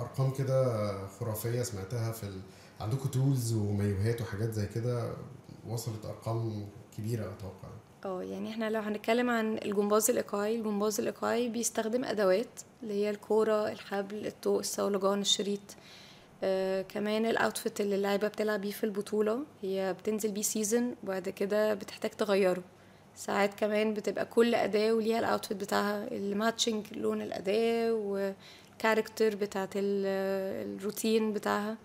أرقام 0.00 0.30
كده 0.30 0.92
خرافية 1.08 1.62
سمعتها 1.62 2.12
في 2.12 2.24
ال... 2.24 2.40
عندكم 2.80 3.08
tools 3.08 3.52
ومايوهات 3.52 4.20
وحاجات 4.20 4.52
زي 4.52 4.66
كده 4.66 5.12
وصلت 5.68 6.04
أرقام 6.04 6.68
كبيرة 6.98 7.22
أتوقع. 7.22 7.68
آه 8.04 8.22
يعني 8.22 8.50
إحنا 8.50 8.70
لو 8.70 8.80
هنتكلم 8.80 9.30
عن 9.30 9.58
الجمباز 9.58 10.10
الإيقاعي 10.10 10.56
الجمباز 10.56 11.00
الإيقاعي 11.00 11.48
بيستخدم 11.48 12.04
أدوات 12.04 12.60
اللي 12.82 12.94
هي 12.94 13.10
الكورة 13.10 13.68
الحبل 13.72 14.26
الطوق 14.26 14.58
الصولجان 14.58 15.20
الشريط. 15.20 15.60
آه 16.42 16.82
كمان 16.82 17.26
ال 17.26 17.34
outfit 17.34 17.80
اللي 17.80 17.94
اللعيبة 17.96 18.28
بتلعب 18.28 18.60
بيه 18.60 18.70
في 18.70 18.84
البطولة 18.84 19.38
هي 19.62 19.96
بتنزل 19.98 20.32
بيه 20.32 20.42
season 20.42 20.94
وبعد 21.04 21.28
كده 21.28 21.74
بتحتاج 21.74 22.10
تغيره. 22.10 22.62
ساعات 23.16 23.54
كمان 23.54 23.94
بتبقى 23.94 24.24
كل 24.26 24.54
أداة 24.54 24.92
وليها 24.94 25.18
ال 25.18 25.23
outfit 25.23 25.56
بتاعها 25.56 26.08
ال 26.12 26.20
matching 26.20 26.86
لون 26.92 27.22
الأداة 27.22 27.92
وال 27.92 28.18
character 28.18 29.36
بتاعت 29.36 29.70
ال- 29.76 30.76
الروتين 30.78 31.32
بتاعها. 31.32 31.76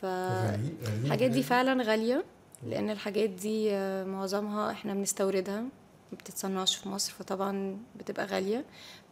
ف 0.00 0.04
غالي- 0.04 0.74
غاليين 0.84 1.04
الحاجات 1.04 1.30
دي. 1.30 1.42
فعلا 1.42 1.82
غالية 1.82 2.24
لأن 2.66 2.90
الحاجات 2.90 3.30
دي 3.30 3.70
آه، 3.72 4.04
معظمها 4.04 4.70
إحنا 4.70 4.94
بنستوردها 4.94 5.60
ما 5.60 6.18
بتتصنعش 6.18 6.76
في 6.76 6.88
مصر 6.88 7.12
فطبعا 7.12 7.78
بتبقى 7.96 8.26
غالية 8.26 8.64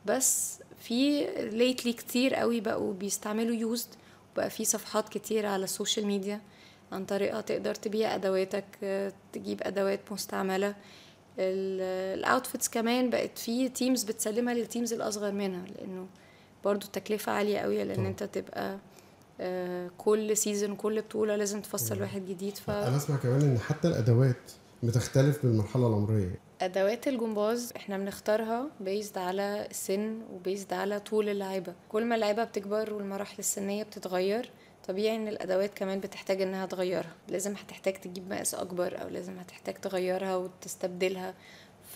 بس 0.07 0.59
في 0.81 1.27
lately 1.51 1.93
كتير 1.93 2.35
قوي 2.35 2.61
بقوا 2.61 2.95
بيستعملوا 2.95 3.55
used 3.57 3.89
وبقى 4.33 4.51
في 4.51 4.65
صفحات 4.65 5.09
كتير 5.09 5.47
على 5.47 5.65
ال 5.65 5.71
social 5.71 6.07
media 6.07 6.41
عن 6.93 7.05
طريقها 7.05 7.41
تقدر 7.41 7.75
تبيع 7.75 8.15
أدواتك 8.15 8.65
آه، 8.83 9.13
تجيب 9.33 9.61
أدوات 9.63 10.01
مستعملة 10.13 10.75
ال 11.39 11.55
outfits 11.55 12.69
كمان 12.69 13.11
بقت 13.11 13.39
في 13.39 13.69
teams 13.69 14.03
بتسلمها 14.05 14.55
لل 14.55 14.66
teams 14.66 14.93
الأصغر 14.93 15.33
منها 15.33 15.65
لأنه 15.79 16.07
برضو 16.65 16.87
التكلفة 16.87 17.33
عالية 17.33 17.59
قوي 17.59 17.95
طبعا. 17.95 18.07
أنت 18.09 18.23
تبقى 18.23 18.79
كل 19.99 20.37
season 20.37 20.77
كل 20.77 21.01
بطولة 21.03 21.37
لازم 21.37 21.61
تفصل 21.61 22.01
واحد 22.01 22.27
جديد 22.27 22.59
أنا 22.69 22.97
أسمع 22.97 23.17
كمان 23.17 23.41
إن 23.41 23.59
حتى 23.59 23.89
الأدوات 23.89 24.53
بتختلف 24.83 25.43
بالمرحلة 25.47 25.87
العمرية. 25.87 26.39
فأدوات 26.61 27.09
الجمباز 27.09 27.73
إحنا 27.77 27.99
بنختارها 27.99 28.67
based 28.81 29.19
على 29.19 29.67
السن 29.71 30.21
و 30.33 30.39
based 30.39 30.73
على 30.73 31.01
طول 31.01 31.29
اللعيبة. 31.29 31.75
كل 31.89 32.05
ما 32.05 32.15
اللعيبة 32.15 32.45
بتكبر 32.45 32.95
والمراحل 32.95 33.39
السنية 33.39 33.83
بتتغير 33.83 34.51
طبيعي 34.89 35.17
إن 35.17 35.29
الأدوات 35.29 35.71
كمان 35.75 36.01
بتحتاج 36.01 36.43
إنها 36.43 36.67
تغيرها. 36.67 37.13
لازم 37.29 37.53
هتحتاج 37.53 37.95
تجيب 37.95 38.31
مقاس 38.31 38.55
أكبر 38.55 39.03
أو 39.03 39.09
لازم 39.09 39.39
هتحتاج 39.39 39.75
تغيرها 39.75 40.37
وتستبدلها 40.37 41.35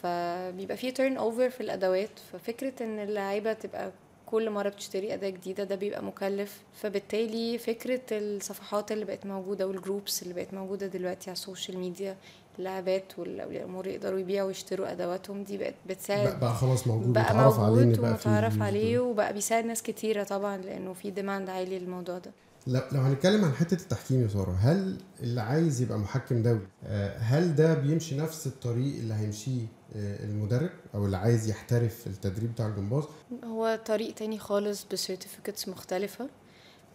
فبيبقى 0.03 0.77
في 0.77 0.90
turnover 0.90 1.51
في 1.51 1.61
الأدوات. 1.61 2.11
ففكرة 2.33 2.83
إن 2.83 2.98
اللعيبة 2.98 3.53
تبقى 3.53 3.92
كل 4.31 4.51
مرة 4.51 4.69
بتشتري 4.69 5.14
أداة 5.14 5.29
جديدة 5.31 5.64
ده 5.64 5.75
بيبقى 5.75 6.03
مكلف 6.05 6.62
فبالتالي 6.75 7.59
فكرة 7.59 8.01
الصفحات 8.12 8.93
اللي 8.93 9.05
بقت 9.05 9.27
موجودة 9.27 9.67
وال 9.66 9.81
groups 9.81 10.22
اللي 10.23 10.35
بقت 10.35 10.55
موجودة 10.55 10.87
دلوقتي 10.87 11.31
على 11.31 11.37
السوشيال 11.37 11.79
ميديا 11.79 12.17
اللاعبات 12.59 13.19
والاولياء 13.19 13.62
الأمور 13.64 13.87
يقدروا 13.87 14.19
يبيعوا 14.19 14.47
ويشتروا 14.49 14.93
أدواتهم 14.93 15.43
دي 15.43 15.57
بقت 15.59 15.75
بتساعد 15.88 16.41
بقى, 16.41 16.55
خلاص 16.55 16.87
موجود 16.87 17.12
بقى 17.12 17.25
عليه 17.25 17.41
موجود 17.59 18.01
بقى 18.01 18.17
في 18.17 18.29
ومتعرف 18.29 18.62
عليه. 18.62 18.99
وبقى 18.99 19.33
بيساعد 19.33 19.64
ناس 19.64 19.83
كتيرة 19.83 20.25
طبعا 20.25 20.57
لأنه 20.57 20.93
في 20.93 21.11
demand 21.11 21.51
عالي 21.51 21.79
للموضوع 21.79 22.19
ده 22.19 22.31
لو 22.68 22.81
لو 22.92 23.00
هنتكلم 23.00 23.44
عن 23.44 23.52
حتة 23.52 23.74
التحكيم 23.83 24.22
يا 24.22 24.28
سارة 24.28 24.57
هل 24.61 24.98
اللي 25.20 25.40
عايز 25.40 25.81
يبقى 25.83 25.98
محكم 25.98 26.42
دولي 26.42 26.66
آه، 26.85 27.18
هل 27.18 27.54
ده 27.54 27.74
بيمشي 27.74 28.16
نفس 28.16 28.46
الطريق 28.46 28.96
اللي 28.98 29.14
هيمشيه 29.14 29.66
آه، 29.96 30.24
المدرب 30.24 30.70
أو 30.94 31.07
اللي 31.07 31.16
عايز 31.16 31.48
يحترف 31.50 32.07
التدريب 32.07 32.52
بتاع 32.52 32.66
الجمباز؟ 32.66 33.04
هو 33.44 33.78
طريق 33.87 34.14
تاني 34.14 34.38
خالص 34.38 34.87
ب 34.92 34.98
certificates 34.98 35.68
مختلفة. 35.68 36.28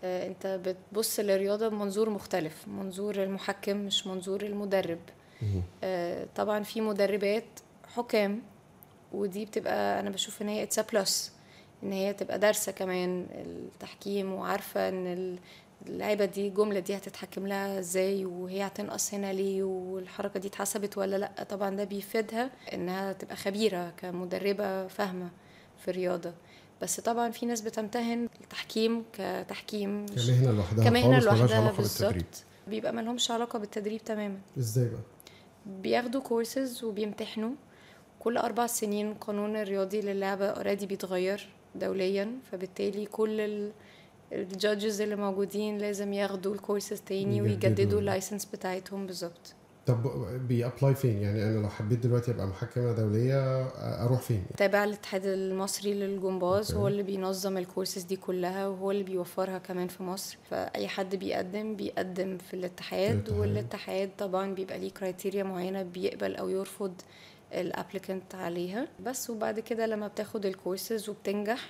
آه، 0.03 0.27
أنت 0.27 0.47
بتبص 0.47 1.19
للرياضة 1.19 1.67
بمنظور 1.67 2.09
مختلف 2.09 2.67
منظور 2.67 3.23
المحكم 3.23 3.77
مش 3.77 4.07
منظور 4.07 4.41
المدرب. 4.41 4.99
طبعا 6.35 6.63
في 6.63 6.81
مدربات 6.81 7.59
حكام 7.95 8.41
ودي 9.13 9.45
بتبقى 9.45 9.99
أنا 9.99 10.09
بشوف 10.09 10.41
إن 10.41 10.47
هي 10.47 10.63
it's 10.63 10.79
plus 10.79 11.31
إن 11.83 11.91
هي 11.91 12.13
تبقى 12.13 12.39
دارسة 12.39 12.71
كمان 12.71 13.27
التحكيم 13.31 14.33
وعارفة 14.33 14.89
إن 14.89 15.37
اللعيبة 15.87 16.25
دي 16.25 16.47
الجمله 16.47 16.79
دي 16.79 16.97
هتتحكم 16.97 17.47
لها 17.47 17.79
إزاي؟ 17.79 18.25
وهي 18.25 18.67
هتنقص 18.67 19.13
هنا 19.13 19.33
ليه؟ 19.33 19.63
والحركة 19.63 20.39
دي 20.39 20.47
اتحسبت 20.47 20.97
ولا 20.97 21.15
لأ؟ 21.15 21.43
طبعا 21.49 21.75
ده 21.75 21.83
بيفيدها 21.83 22.51
إنها 22.73 23.13
تبقى 23.13 23.35
خبيرة 23.35 23.89
كمدربة 23.97 24.87
فاهمة 24.87 25.29
في 25.79 25.91
الرياضة. 25.91 26.33
بس 26.81 26.99
طبعا 26.99 27.31
في 27.31 27.45
ناس 27.45 27.61
بتمتهن 27.61 28.27
التحكيم 28.41 29.03
كتحكيم 29.13 30.05
كمهنة 30.05 30.51
لوحدها 30.51 30.83
كمهنة 30.89 31.19
لوحدها 31.19 31.71
بالظبط. 31.71 32.43
بيبقى 32.67 32.93
ملهمش 32.93 33.31
علاقة 33.31 33.59
بالتدريب 33.59 34.03
تماما. 34.03 34.37
إزاي 34.57 34.89
بقى؟ 34.89 35.01
بياخدوا 35.65 36.21
كورسز 36.21 36.83
وبيمتحنوا. 36.83 37.51
كل 38.19 38.37
أربع 38.37 38.67
سنين 38.67 39.11
القانون 39.11 39.55
الرياضي 39.55 40.01
للعبة 40.01 40.45
already 40.45 40.85
بيتغير 40.85 41.49
دوليا 41.75 42.31
فبالتالي 42.51 43.05
كل 43.05 43.71
ال 44.33 44.43
judges 44.43 45.01
اللي 45.01 45.15
موجودين 45.15 45.77
لازم 45.77 46.13
ياخدوا 46.13 46.53
الكورسز 46.55 47.01
تاني 47.01 47.37
يجددوا. 47.37 47.41
ويجددوا 47.69 47.99
ال 47.99 48.05
license 48.05 48.45
بتاعتهم 48.45 49.05
بالظبط 49.07 49.53
طب 49.85 50.03
بي 50.47 50.61
apply 50.61 50.95
فين 50.95 51.21
يعني 51.21 51.43
أنا 51.43 51.59
لو 51.59 51.69
حبيت 51.69 51.99
دلوقتي 51.99 52.31
ابقى 52.31 52.47
محكمه 52.47 52.91
دوليه 52.91 53.67
أروح 54.05 54.21
فين 54.21 54.43
تابع 54.57 54.83
الاتحاد 54.83 55.25
المصري 55.25 55.93
للجمباز 55.93 56.71
okay. 56.71 56.81
هو 56.83 56.87
اللي 56.87 57.03
بينظم 57.03 57.57
الكورسز 57.57 58.03
دي 58.03 58.15
كلها 58.15 58.67
وهو 58.67 58.91
اللي 58.91 59.03
بيوفرها 59.03 59.57
كمان 59.57 59.87
في 59.87 60.03
مصر 60.03 60.37
فأي 60.49 60.87
حد 60.87 61.15
بيقدم 61.15 61.75
بيقدم 61.75 62.37
في 62.37 62.53
الاتحاد 62.53 63.11
الاتحاد. 63.15 63.39
والاتحاد 63.39 64.09
طبعا 64.17 64.53
بيبقى 64.53 64.79
ليه 64.79 64.91
criteria 64.91 65.43
معينة 65.43 65.83
بيقبل 65.83 66.35
أو 66.35 66.49
يرفض 66.49 66.93
ال 67.53 67.62
applicant 67.62 68.35
عليها 68.35 68.87
بس 69.05 69.29
وبعد 69.29 69.59
كده 69.59 69.85
لما 69.85 70.07
بتاخد 70.07 70.45
الكورسز 70.45 71.09
وبتنجح 71.09 71.69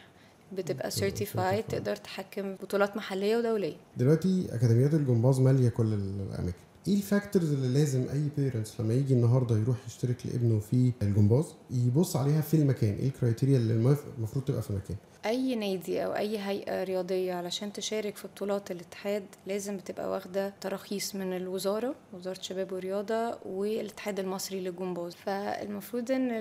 بتبقى 0.56 0.92
certified. 0.92 1.64
تقدر 1.64 1.96
تحكم 1.96 2.56
بطولات 2.56 2.98
محلية 2.98 3.38
ودولية. 3.38 3.76
دلوقتي 3.98 4.48
اكاديميات 4.52 4.94
الجمباز 4.94 5.40
مالية 5.40 5.70
كل 5.70 5.94
الأماكن. 5.94 6.58
إيه 6.88 6.96
ال 6.96 7.03
factors 7.03 7.54
اللي 7.54 7.80
لازم 7.80 8.06
أي 8.14 8.22
parents 8.38 8.82
لما 8.82 8.94
يجي 8.94 9.14
النهارده 9.14 9.58
يروح 9.58 9.78
يشترك 9.88 10.18
لابنه 10.26 10.60
في 10.60 10.92
الجمباز 11.02 11.46
يبص 11.72 12.16
عليها 12.16 12.42
في 12.42 12.54
المكان؟ 12.54 12.94
إيه 12.96 13.08
ال 13.08 13.13
criteria 13.13 13.58
اللي 13.58 13.74
المف- 13.74 14.06
المفروض 14.18 14.46
تبقى 14.46 14.62
في 14.62 14.70
المكان؟ 14.70 14.96
أي 15.26 15.56
نادي 15.56 16.06
أو 16.06 16.16
أي 16.16 16.38
هيئة 16.40 16.84
رياضية 16.84 17.34
علشان 17.34 17.74
تشارك 17.74 18.18
في 18.18 18.28
بطولات 18.28 18.72
الاتحاد 18.72 19.24
لازم 19.48 19.78
بتبقى 19.78 20.10
واخدة 20.12 20.54
تراخيص 20.62 21.16
من 21.16 21.34
الوزارة 21.38 21.96
وزارة 22.14 22.38
الشباب 22.40 22.72
والرياضه 22.72 23.38
والاتحاد 23.46 24.20
المصري 24.20 24.60
للجمباز. 24.60 25.14
فالمفروض 25.16 26.12
إن 26.12 26.32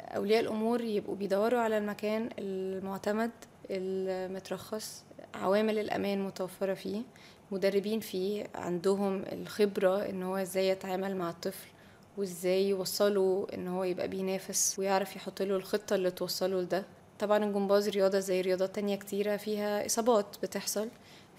أولياء 0.00 0.40
الأمور 0.40 0.80
يبقوا 0.80 1.16
بيدوروا 1.16 1.60
على 1.60 1.78
المكان 1.78 2.28
المعتمد 2.38 3.30
المترخص 3.72 5.04
عوامل 5.34 5.78
الأمان 5.78 6.24
متوفرة 6.24 6.74
فيه 6.74 7.02
مدربين 7.50 8.00
فيه 8.00 8.44
عندهم 8.54 9.22
الخبرة 9.32 10.08
إن 10.08 10.22
هو 10.22 10.36
إزاي 10.36 10.68
يتعامل 10.68 11.16
مع 11.16 11.30
الطفل 11.30 11.68
وإزاي 12.16 12.68
يوصله 12.68 13.46
إن 13.54 13.68
هو 13.68 13.84
يبقى 13.84 14.08
بينافس 14.08 14.78
ويعرف 14.78 15.16
يحط 15.16 15.42
له 15.42 15.56
الخطة 15.56 15.94
اللي 15.96 16.10
توصله 16.10 16.60
لده. 16.60 16.84
طبعا 17.18 17.44
الجمباز 17.44 17.88
رياضة 17.88 18.18
زي 18.18 18.40
رياضات 18.40 18.74
تانية 18.74 18.96
كتيرة 18.96 19.36
فيها 19.36 19.86
إصابات 19.86 20.36
بتحصل. 20.42 20.88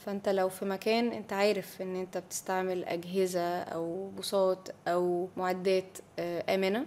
فأنت 0.05 0.29
لو 0.29 0.49
في 0.49 0.65
مكان 0.65 1.11
أنت 1.11 1.33
عارف 1.33 1.81
إن 1.81 1.95
أنت 1.95 2.17
بتستعمل 2.17 2.83
أجهزة 2.85 3.59
أو 3.61 4.09
بساط 4.19 4.71
أو 4.87 5.27
معدات 5.37 5.97
آه، 6.19 6.55
آمنة 6.55 6.85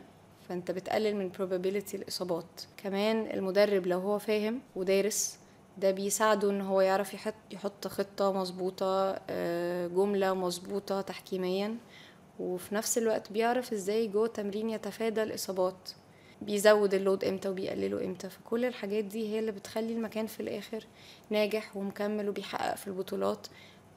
فانت 0.48 0.70
بتقلل 0.70 1.16
من 1.16 1.30
probability 1.32 1.94
الإصابات. 1.94 2.44
كمان 2.76 3.30
المدرب 3.34 3.86
لو 3.86 3.98
هو 4.00 4.18
فاهم 4.18 4.60
ودارس 4.76 5.38
ده 5.78 5.90
بيساعده 5.90 6.50
إن 6.50 6.60
هو 6.60 6.80
يعرف 6.80 7.14
يحط 7.14 7.34
يحط 7.50 7.86
خطة 7.88 8.32
مظبوطة 8.32 9.20
آه، 9.30 9.86
جملة 9.86 10.34
مظبوطة 10.34 11.00
تحكيميا 11.00 11.76
وفي 12.40 12.74
نفس 12.74 12.98
الوقت 12.98 13.32
بيعرف 13.32 13.72
إزاي 13.72 14.08
جوه 14.08 14.26
التمرين 14.26 14.70
يتفادى 14.70 15.22
الإصابات. 15.22 15.90
بيزود 16.42 16.94
ال 16.94 17.00
load 17.00 17.24
إمتى 17.24 17.48
وبيقلله 17.48 18.04
إمتى. 18.04 18.30
فكل 18.30 18.64
الحاجات 18.64 19.04
دي 19.04 19.28
هي 19.28 19.38
اللي 19.38 19.52
بتخلي 19.52 19.92
المكان 19.92 20.26
في 20.26 20.40
الآخر 20.40 20.84
ناجح 21.30 21.76
ومكمل 21.76 22.28
وبيحقق 22.28 22.74
في 22.76 22.86
البطولات 22.86 23.46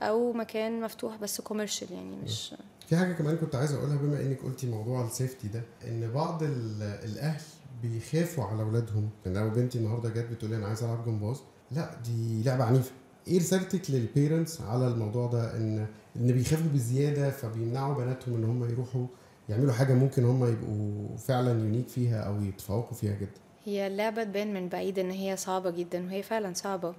أو 0.02 0.34
مكان 0.34 0.82
مفتوح 0.82 1.16
بس 1.18 1.42
commercial 1.42 1.92
يعني 1.94 2.16
مش 2.24 2.54
في 2.90 2.98
حاجة 2.98 3.14
كمان 3.14 3.38
كنت 3.38 3.56
عايز 3.56 3.74
أقولها 3.74 3.96
بما 3.96 4.22
إنك 4.22 4.42
قلتي 4.44 4.68
موضوع 4.68 5.06
ال 5.06 5.12
safety 5.12 5.48
ده 5.48 5.62
إن 5.88 6.12
بعض 6.12 6.44
ال- 6.44 6.82
الأهل 6.82 7.42
بيخافوا 7.84 8.44
على 8.44 8.62
اولادهم 8.64 9.10
ان 9.28 9.34
لو 9.34 9.50
بنتي 9.50 9.78
النهارده 9.78 10.10
جت 10.10 10.28
بتقول 10.32 10.52
لي 10.52 10.58
أنا 10.58 10.68
عايز 10.68 10.84
ألعب 10.84 11.06
جمباز 11.06 11.38
لأ 11.72 11.90
دي 12.06 12.44
لعبة 12.44 12.64
عنيفة. 12.64 12.92
إيه 13.28 13.40
رسالتك 13.40 13.92
لل 13.92 14.07
parents 14.07 14.62
على 14.62 14.88
الموضوع 14.88 15.28
ده؟ 15.28 15.58
ان 15.58 15.88
إن 16.16 16.32
بيخافوا 16.32 16.68
بزيادة 16.74 17.30
فبيمنعوا 17.30 17.94
بناتهم 18.04 18.36
إن 18.36 18.44
هم 18.44 18.64
يروحوا 18.70 19.06
يعملوا 19.50 19.74
حاجة 19.74 19.94
ممكن 19.94 20.26
هم 20.26 20.46
يبقوا 20.46 21.18
فعلا 21.18 21.60
unique 21.60 21.88
فيها 21.88 22.20
أو 22.22 22.42
يتفوقوا 22.42 22.94
فيها 22.94 23.14
جدا؟ 23.16 23.40
هي 23.66 23.88
اللعبة 23.88 24.24
تبان 24.24 24.54
من 24.54 24.70
بعيد 24.70 25.00
إن 25.00 25.12
هي 25.12 25.38
صعبة 25.38 25.70
جدا 25.70 26.06
وهي 26.06 26.24
فعلا 26.24 26.54
صعبة. 26.54 26.94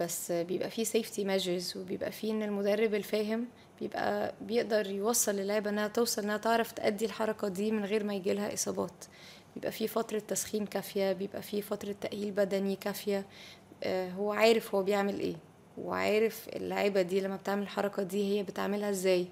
بس 0.00 0.32
بيبقى 0.32 0.70
فيه 0.70 0.84
safety 0.84 1.18
measures 1.26 1.76
وبيبقى 1.76 2.12
فيه 2.12 2.32
إن 2.32 2.42
المدرب 2.42 2.94
الفاهم 2.94 3.46
بيبقى 3.80 4.34
بيقدر 4.40 4.90
يوصل 4.90 5.38
اللعبة 5.38 5.70
إنها 5.70 5.88
توصل 5.88 6.22
إنها 6.22 6.36
تعرف 6.36 6.72
تأدي 6.72 7.04
الحركة 7.04 7.48
دي 7.48 7.70
من 7.72 7.84
غير 7.84 8.04
ما 8.04 8.14
يجيلها 8.14 8.54
إصابات. 8.54 9.04
بيبقى 9.54 9.72
فيه 9.72 9.86
فترة 9.86 10.18
تسخين 10.18 10.66
كافية 10.66 11.12
بيبقى 11.12 11.42
فيه 11.42 11.60
فترة 11.60 11.94
تأهيل 12.00 12.30
بدني 12.30 12.76
كافية. 12.76 13.26
آه، 13.84 14.10
هو 14.10 14.32
عارف 14.32 14.74
هو 14.74 14.82
بيعمل 14.82 15.20
إيه 15.20 15.34
وعارف 15.78 16.48
اللعيبة 16.56 17.02
دي 17.02 17.20
لما 17.20 17.36
بتعمل 17.36 17.62
الحركة 17.62 18.02
دي 18.02 18.38
هي 18.38 18.42
بتعملها 18.42 18.90
إزاي. 18.90 19.26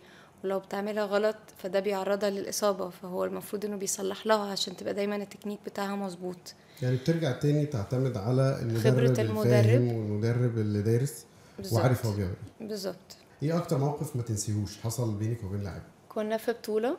ولو 0.47 0.59
بتعملها 0.59 1.05
غلط 1.05 1.37
فده 1.59 1.81
بيعرضها 1.81 2.31
للإصابة 2.31 2.91
فهو 2.91 3.25
المفروض 3.25 3.65
إنه 3.65 3.77
بيصلح 3.77 4.27
لها 4.27 4.51
عشان 4.53 4.77
تبقى 4.77 4.95
دايما 4.95 5.17
التكنيك 5.17 5.59
بتاعها 5.67 5.97
مظبوط. 5.97 6.55
يعني 6.83 6.97
بترجع 6.97 7.33
تاني 7.33 7.67
تعتمد 7.67 8.17
على 8.17 8.59
المدرب 8.63 8.81
خبرة 8.95 9.21
المدرب. 9.23 9.81
والمدرب 9.81 10.59
اللي 10.59 10.83
دارس. 10.83 11.27
وعارف 11.73 12.07
هو 12.07 12.13
بيعمل 12.13 12.35
إيه. 12.61 12.69
بالظبط. 12.69 13.17
إيه 13.43 13.57
أكتر 13.57 13.79
موقف 13.79 14.17
ما 14.17 14.23
تنسيهوش 14.23 14.79
حصل 14.79 15.15
بينك 15.15 15.45
وبين 15.45 15.63
لاعب؟ 15.63 15.83
كنا 16.09 16.37
في 16.37 16.53
بطولة 16.53 16.97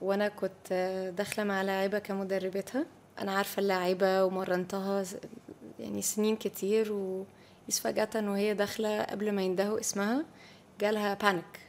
وأنا 0.00 0.28
كنت 0.28 1.12
داخلة 1.16 1.44
مع 1.44 1.62
لاعبة 1.62 1.98
كمدربتها. 1.98 2.86
أنا 3.18 3.32
عارفة 3.32 3.60
اللاعبة 3.60 4.24
ومرنتها 4.24 5.04
يعني 5.78 6.02
سنين 6.02 6.36
كتير 6.36 6.92
وإذ 6.92 7.74
فجأة 7.82 8.08
وهي 8.14 8.54
داخلة 8.54 9.02
قبل 9.02 9.32
ما 9.32 9.42
يندهوا 9.42 9.80
اسمها 9.80 10.24
جالها 10.80 11.14
بانيك 11.14 11.60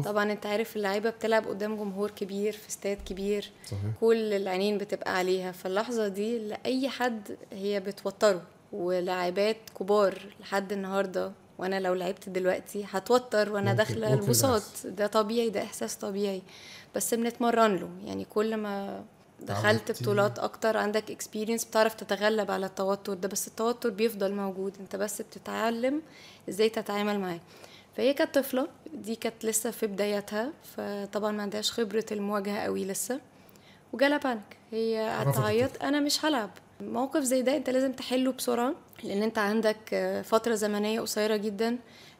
طبعا 0.00 0.32
أنت 0.32 0.46
عارف 0.46 0.76
اللعيبة 0.76 1.10
بتلعب 1.10 1.46
قدام 1.46 1.76
جمهور 1.76 2.10
كبير 2.10 2.52
في 2.52 2.68
استاد 2.68 2.98
كبير. 3.06 3.50
صحيح. 3.66 3.80
كل 4.00 4.32
العينين 4.32 4.78
بتبقى 4.78 5.16
عليها. 5.16 5.52
فاللحظة 5.52 6.08
دي 6.08 6.38
لأي 6.38 6.88
حد 6.88 7.36
هي 7.52 7.80
بتوتره. 7.80 8.42
ولاعبات 8.72 9.56
كبار 9.78 10.18
لحد 10.40 10.72
النهاردة 10.72 11.32
وأنا 11.58 11.80
لو 11.80 11.94
لعبت 11.94 12.28
دلوقتي 12.28 12.86
هتوتر 12.90 13.52
وأنا 13.52 13.74
داخلة 13.74 14.14
البساط. 14.14 14.62
ده 14.84 15.06
طبيعي 15.06 15.50
ده 15.50 15.62
إحساس 15.62 15.96
طبيعي. 15.96 16.42
بس 16.94 17.14
بنتمرن 17.14 17.76
له. 17.76 17.90
يعني 18.04 18.24
كل 18.24 18.56
ما 18.56 19.04
دخلت. 19.40 20.02
بطولات 20.02 20.38
أكتر 20.38 20.76
عندك 20.76 21.10
اكسبيرينس 21.10 21.64
بتعرف 21.64 21.94
تتغلب 21.94 22.50
على 22.50 22.66
التوتر 22.66 23.14
ده. 23.14 23.28
بس 23.28 23.48
التوتر 23.48 23.90
بيفضل 23.90 24.32
موجود. 24.32 24.76
أنت 24.80 24.96
بس 24.96 25.22
بتتعلم 25.22 26.02
إزاي 26.48 26.68
تتعامل 26.68 27.20
معاه. 27.20 27.40
فهي 27.96 28.14
كانت 28.14 28.34
طفله 28.38 28.68
دي 28.94 29.14
كانت 29.16 29.44
لسه 29.44 29.70
في 29.70 29.86
بدايتها 29.86 30.52
فطبعا 30.76 31.32
ما 31.32 31.42
عندهاش 31.42 31.72
خبرة 31.72 32.04
المواجهة 32.12 32.58
قوي 32.58 32.84
لسه. 32.84 33.20
وجالها 33.92 34.18
بانك 34.18 34.56
هي 34.72 35.08
قعدت 35.10 35.28
رفضت 35.28 35.42
تعيط 35.42 35.82
أنا 35.82 36.00
مش 36.00 36.24
هلعب. 36.24 36.50
موقف 36.80 37.22
زي 37.22 37.42
ده 37.42 37.56
أنت 37.56 37.70
لازم 37.70 37.92
تحله 37.92 38.32
بسرعة 38.32 38.74
لأن 39.04 39.22
أنت 39.22 39.38
عندك 39.38 39.76
آه، 39.92 40.22
فترة 40.22 40.54
زمنية 40.54 41.00
قصيرة 41.00 41.36
جدا. 41.36 41.78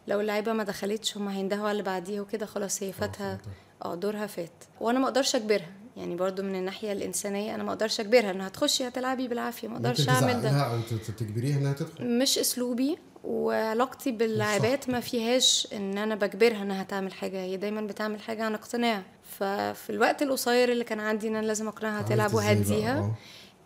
لو 0.08 0.20
اللعيبة 0.20 0.52
ما 0.52 0.64
دخلتش 0.64 1.16
هم 1.16 1.28
هيندهوا 1.28 1.62
على 1.62 1.70
اللي 1.72 1.82
بعديها 1.82 2.20
وكده 2.20 2.46
خلاص 2.46 2.82
هي 2.82 2.92
فاتها. 2.92 3.38
آه 3.84 3.94
دورها 3.94 4.26
فات. 4.26 4.50
وأنا 4.80 4.98
ما 4.98 5.04
أقدرش 5.04 5.36
أجبرها 5.36 5.70
يعني 5.96 6.14
برضو 6.16 6.42
من 6.42 6.54
الناحية 6.54 6.92
الإنسانية 6.92 7.54
أنا 7.54 7.62
ما 7.62 7.70
أقدرش 7.72 8.00
أجبرها 8.00 8.30
إنها 8.30 8.46
هتخشي 8.46 8.88
هتلعبي 8.88 9.28
بالعافية 9.28 9.68
ما 9.68 9.76
أقدرش 9.76 10.08
أعمل 10.08 10.42
ده. 10.42 10.50
أو 10.50 10.80
تجبريها 11.18 11.56
إنها 11.58 11.72
تدخل. 11.72 12.18
مش 12.18 12.38
أسلوبي. 12.38 12.98
وعلاقتي 13.24 14.10
باللاعبات 14.10 14.90
ما 14.90 15.00
فيهاش 15.00 15.68
إن 15.72 15.98
أنا 15.98 16.14
بجبرها 16.14 16.62
إنها 16.62 16.82
تعمل 16.82 17.12
حاجة. 17.12 17.36
هي 17.36 17.56
دايما 17.56 17.80
بتعمل 17.80 18.20
حاجة 18.20 18.44
عن 18.44 18.54
اقتناع. 18.54 19.02
ففي 19.38 19.90
الوقت 19.90 20.22
القصير 20.22 20.72
اللي 20.72 20.84
كان 20.84 21.00
عندي 21.00 21.28
إن 21.28 21.36
أنا 21.36 21.46
لازم 21.46 21.68
أقنعها 21.68 22.02
تلعب؟ 22.02 22.34
وهديها 22.34 22.98
آه. 22.98 23.14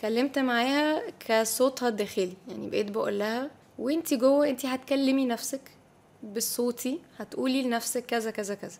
كلمت 0.00 0.38
معاها 0.38 1.02
كصوتها 1.28 1.88
الداخلي. 1.88 2.36
يعني 2.48 2.70
بقيت 2.70 2.90
بقول 2.90 3.18
لها 3.18 3.50
وانتي 3.78 4.16
جوه 4.16 4.48
انتي 4.48 4.66
هتكلمي 4.66 5.26
نفسك 5.26 5.60
بالصوتي 6.22 7.00
هتقولي 7.18 7.62
لنفسك 7.62 8.06
كذا 8.06 8.30
كذا 8.30 8.54
كذا. 8.54 8.78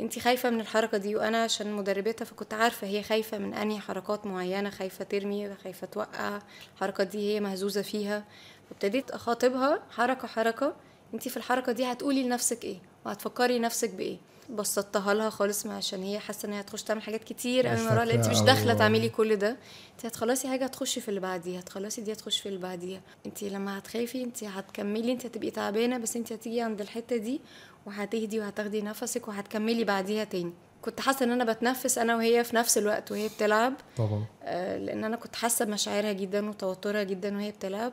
انتي 0.00 0.20
خايفة 0.20 0.50
من 0.50 0.60
الحركة 0.60 0.98
دي. 0.98 1.16
وأنا 1.16 1.44
عشان 1.44 1.72
مدربتها 1.72 2.24
فكنت 2.24 2.54
عارفة 2.54 2.86
هي 2.86 3.02
خايفة 3.02 3.38
من 3.38 3.54
أنهي 3.54 3.78
حركات 3.78 4.26
معينة 4.26 4.70
خايفة 4.70 5.04
ترمي 5.04 5.54
خايفة 5.64 5.86
توقع. 5.86 6.38
الحركة 6.74 7.04
دي 7.04 7.34
هي 7.34 7.40
مهزوزة 7.40 7.82
فيها. 7.82 8.24
فابتديت 8.70 9.10
أخاطبها 9.10 9.82
حركة 9.90 10.28
حركة. 10.28 10.74
انتي 11.14 11.30
في 11.30 11.36
الحركة 11.36 11.72
دي 11.72 11.84
هتقولي 11.84 12.22
لنفسك 12.22 12.64
إيه؟ 12.64 12.76
وهتفكري 13.06 13.58
نفسك 13.58 13.90
بإيه؟ 13.90 14.18
بسطتها 14.50 15.14
لها 15.14 15.30
خالص 15.30 15.66
عشان 15.66 16.02
هي 16.02 16.18
حاسة 16.18 16.46
إن 16.48 16.52
هي 16.52 16.60
هتخش 16.60 16.82
تعمل 16.82 17.02
حاجات 17.02 17.24
كتير. 17.24 17.66
قوي 17.66 17.82
مرة 17.82 18.04
لا 18.04 18.14
انت 18.14 18.28
مش 18.28 18.40
داخلة 18.40 18.74
تعملي 18.74 19.08
كل 19.08 19.36
ده. 19.36 19.56
انت 19.92 20.06
هتخلصي 20.06 20.48
حاجة 20.48 20.64
هتخشي 20.64 21.00
في 21.00 21.08
اللي 21.08 21.20
بعديها 21.20 21.60
هتخلصي 21.60 22.00
دي 22.00 22.12
هتخشي 22.12 22.42
في 22.42 22.48
اللي 22.48 22.58
بعديها. 22.58 23.00
انت 23.26 23.42
لما 23.42 23.78
هتخافي 23.78 24.22
انت 24.24 24.44
هتكملي 24.44 25.12
انت 25.12 25.26
هتبقي 25.26 25.50
تعبانة 25.50 25.98
بس 25.98 26.16
انت 26.16 26.32
هتيجي 26.32 26.60
عند 26.60 26.80
الحتة 26.80 27.16
دي 27.16 27.40
وهتهدي 27.86 28.40
وهتاخدي 28.40 28.82
نفسك 28.82 29.28
وهتكملي 29.28 29.84
بعديها 29.84 30.24
تاني. 30.24 30.52
كنت 30.82 31.00
حاسة 31.00 31.24
إن 31.24 31.30
أنا 31.30 31.52
بتنفس 31.52 31.98
أنا 31.98 32.16
وهي 32.16 32.44
في 32.44 32.56
نفس 32.56 32.78
الوقت 32.78 33.10
وهي 33.12 33.28
بتلعب. 33.28 33.74
طبعا. 33.96 34.24
آه، 34.42 34.78
لأن 34.78 35.04
أنا 35.04 35.16
كنت 35.16 35.36
حاسة 35.36 35.64
بمشاعرها 35.64 36.12
جدا 36.12 36.48
وتوترها 36.48 37.02
جدا 37.02 37.36
وهي 37.36 37.50
بتلعب. 37.50 37.92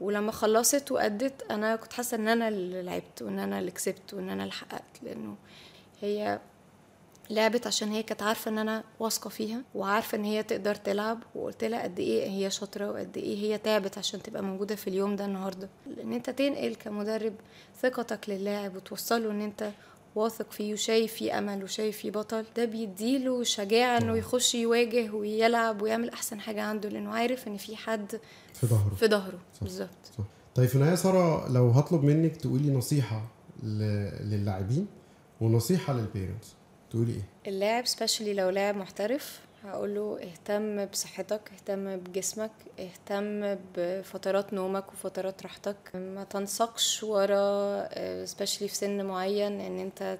ولما 0.00 0.32
خلصت 0.32 0.92
وأدت 0.92 1.50
أنا 1.50 1.76
كنت 1.76 1.92
حاسة 1.92 2.14
إن 2.16 2.28
أنا 2.28 2.48
اللي 2.48 2.82
لعبت 2.82 3.22
وإن 3.22 3.38
أنا 3.38 3.58
اللي 3.58 3.70
كسبت 3.70 4.14
وإن 4.14 4.28
أنا 4.28 4.42
اللي 4.42 4.52
حققت 4.54 5.02
لأنه 5.02 5.36
هي 6.00 6.38
لعبت 7.30 7.66
عشان 7.66 7.88
هي 7.88 8.02
كانت 8.02 8.22
عارفة 8.22 8.48
إن 8.50 8.58
أنا 8.58 8.84
واثقة 9.00 9.30
فيها 9.30 9.62
وعارفة 9.74 10.18
إن 10.18 10.24
هي 10.24 10.42
تقدر 10.42 10.74
تلعب 10.74 11.18
وقلت 11.34 11.64
لها 11.64 11.82
قد 11.82 11.98
إيه 12.00 12.30
هي 12.30 12.50
شاطرة 12.50 12.90
وقد 12.90 13.16
إيه 13.16 13.36
هي 13.38 13.58
تعبت 13.58 13.98
عشان 13.98 14.22
تبقى 14.22 14.42
موجودة 14.42 14.74
في 14.76 14.88
اليوم 14.90 15.16
ده 15.16 15.24
النهارده. 15.24 15.68
لأن 15.96 16.12
أنت 16.12 16.30
تنقل 16.30 16.74
كمدرب 16.74 17.34
ثقتك 17.82 18.28
للاعب 18.28 18.76
وتوصله 18.76 19.30
إن 19.30 19.40
أنت 19.40 19.70
واثق 20.14 20.52
فيه 20.52 20.72
وشايف 20.72 21.12
فيه 21.14 21.38
أمل 21.38 21.64
وشايف 21.64 21.96
فيه 21.98 22.10
بطل 22.10 22.44
ده 22.56 22.64
بيديله 22.64 23.42
شجاعة 23.42 23.98
إنه 23.98 24.16
يخش 24.16 24.54
يواجه 24.54 25.10
ويلعب 25.10 25.82
ويعمل 25.82 26.10
أحسن 26.10 26.40
حاجة 26.40 26.62
عنده 26.62 26.88
لأنه 26.88 27.10
عارف 27.10 27.48
إن 27.48 27.56
في 27.56 27.76
حد 27.76 28.20
في 28.54 28.66
ظهره 28.66 28.94
في 28.94 29.06
ظهره. 29.08 29.38
بالظبط. 29.62 29.88
طيب 30.54 30.68
في 30.68 30.74
النهايه 30.74 30.94
سارة 30.94 31.48
لو 31.52 31.70
هطلب 31.70 32.04
منك 32.04 32.36
تقولي 32.36 32.70
نصيحة 32.70 33.22
للاعبين 33.62 34.86
ونصيحة 35.40 35.92
لل 35.92 36.06
parents 36.06 36.54
تقولي 36.90 37.12
إيه؟ 37.12 37.22
اللاعب 37.52 37.86
specially 37.86 38.34
لو 38.34 38.48
لاعب 38.50 38.76
محترف 38.76 39.40
هقول 39.64 39.94
له 39.94 40.18
اهتم 40.22 40.84
بصحتك 40.84 41.50
اهتم 41.52 41.96
بجسمك 41.96 42.50
اهتم 42.78 43.58
بفترات 43.76 44.54
نومك 44.54 44.92
وفترات 44.92 45.42
راحتك. 45.42 45.76
ما 45.94 46.24
تنسقش 46.24 47.02
ورا 47.02 48.24
specially 48.24 48.68
في 48.68 48.74
سن 48.74 49.04
معين 49.04 49.60
إن 49.60 49.78
أنت 49.78 50.18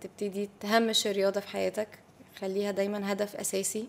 تبتدي 0.00 0.50
تهمش 0.60 1.06
الرياضة 1.06 1.40
في 1.40 1.48
حياتك. 1.48 1.88
خليها 2.40 2.70
دايما 2.70 3.12
هدف 3.12 3.36
أساسي 3.36 3.88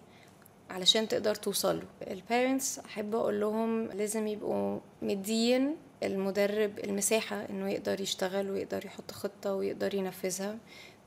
علشان 0.70 1.08
تقدر 1.08 1.36
توصل 1.36 1.78
له. 1.78 2.12
البيرنتس 2.14 2.80
أحب 2.80 3.16
أقول 3.16 3.40
لهم 3.42 3.86
لازم 3.86 4.28
يبقوا 4.28 4.80
مدين 5.02 5.76
المدرب 6.04 6.80
المساحة 6.80 7.46
إنه 7.50 7.70
يقدر 7.70 8.02
يشتغل 8.02 8.52
ويقدر 8.52 8.86
يحط 8.86 9.12
خطة 9.12 9.54
ويقدر 9.54 9.96
ينفذها. 9.96 10.58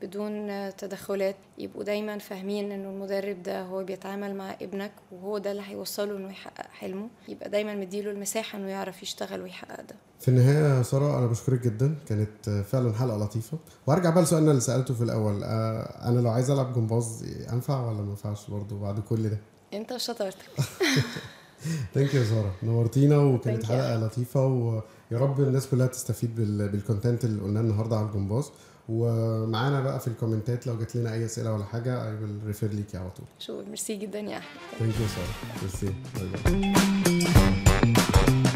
بدون 0.01 0.47
تدخلات 0.75 1.35
يبقوا 1.57 1.83
دايما 1.83 2.17
فاهمين 2.17 2.71
إنه 2.71 2.89
المدرب 2.89 3.43
ده 3.43 3.61
هو 3.61 3.83
بيتعامل 3.83 4.35
مع 4.35 4.55
ابنك 4.61 4.91
وهو 5.11 5.37
ده 5.37 5.51
اللي 5.51 5.61
هيوصله 5.65 6.17
إنه 6.17 6.29
يحقق 6.29 6.67
حلمه. 6.71 7.07
يبقى 7.27 7.49
دايما 7.49 7.75
مديله 7.75 8.11
المساحة 8.11 8.57
إنه 8.59 8.67
يعرف 8.67 9.03
يشتغل 9.03 9.41
ويحقق 9.41 9.81
ده. 9.81 9.95
في 10.19 10.27
النهاية 10.27 10.77
يا 10.77 10.83
سارة 10.83 11.17
أنا 11.17 11.27
بشكرك 11.27 11.61
جدا. 11.61 11.95
كانت 12.09 12.49
فعلا 12.71 12.93
حلقة 12.93 13.17
لطيفة. 13.17 13.57
وأرجع 13.87 14.09
بقى 14.09 14.23
لسؤالنا 14.23 14.49
اللي 14.51 14.61
سألته 14.61 14.93
في 14.93 15.03
الأول. 15.03 15.43
آه، 15.43 16.09
أنا 16.09 16.19
لو 16.19 16.29
عايز 16.29 16.49
ألعب 16.51 16.73
جمباز 16.73 17.25
انفع 17.53 17.87
ولا 17.87 18.01
ما 18.01 18.09
ينفعش 18.09 18.49
برضه 18.49 18.79
بعد 18.79 18.99
كل 18.99 19.29
ده؟ 19.29 19.37
أنت 19.73 19.91
وشطارتك. 19.91 20.45
thank 21.93 22.13
you 22.13 22.23
سارة. 22.23 22.51
نورتينا 22.63 23.17
وكانت. 23.17 23.65
حلقة 23.65 23.95
لطيفة 24.05 24.45
ويا 24.45 24.81
رب 25.19 25.41
الناس 25.41 25.67
كلها 25.67 25.87
تستفيد 25.87 26.35
بال- 26.35 26.69
بال 26.69 26.81
content 26.81 27.25
اللي 27.25 27.41
قلناه 27.41 27.61
النهارده 27.61 27.97
على 27.97 28.05
الجمباز 28.05 28.51
ومعانا 28.89 29.81
بقى 29.81 29.99
في 29.99 30.07
الكومنتات 30.07 30.67
لو 30.67 30.77
جات 30.77 30.95
لنا 30.95 31.13
أي 31.13 31.25
أسئلة 31.25 31.53
ولا 31.53 31.63
حاجة 31.63 32.07
I 32.07 32.13
will 32.13 32.39
refer 32.45 32.73
ليكي 32.73 32.97
على 32.97 33.09
طول. 33.09 33.25
شو 33.39 33.63
ميرسي 33.63 33.95
جدا 33.95 34.19
يا 34.19 34.37
أحمد. 34.37 34.59
thank 34.79 34.93
you 34.99 35.07
ساره 35.07 35.33
merci. 35.61 35.93
bye 36.15 36.27
bye 36.61 38.50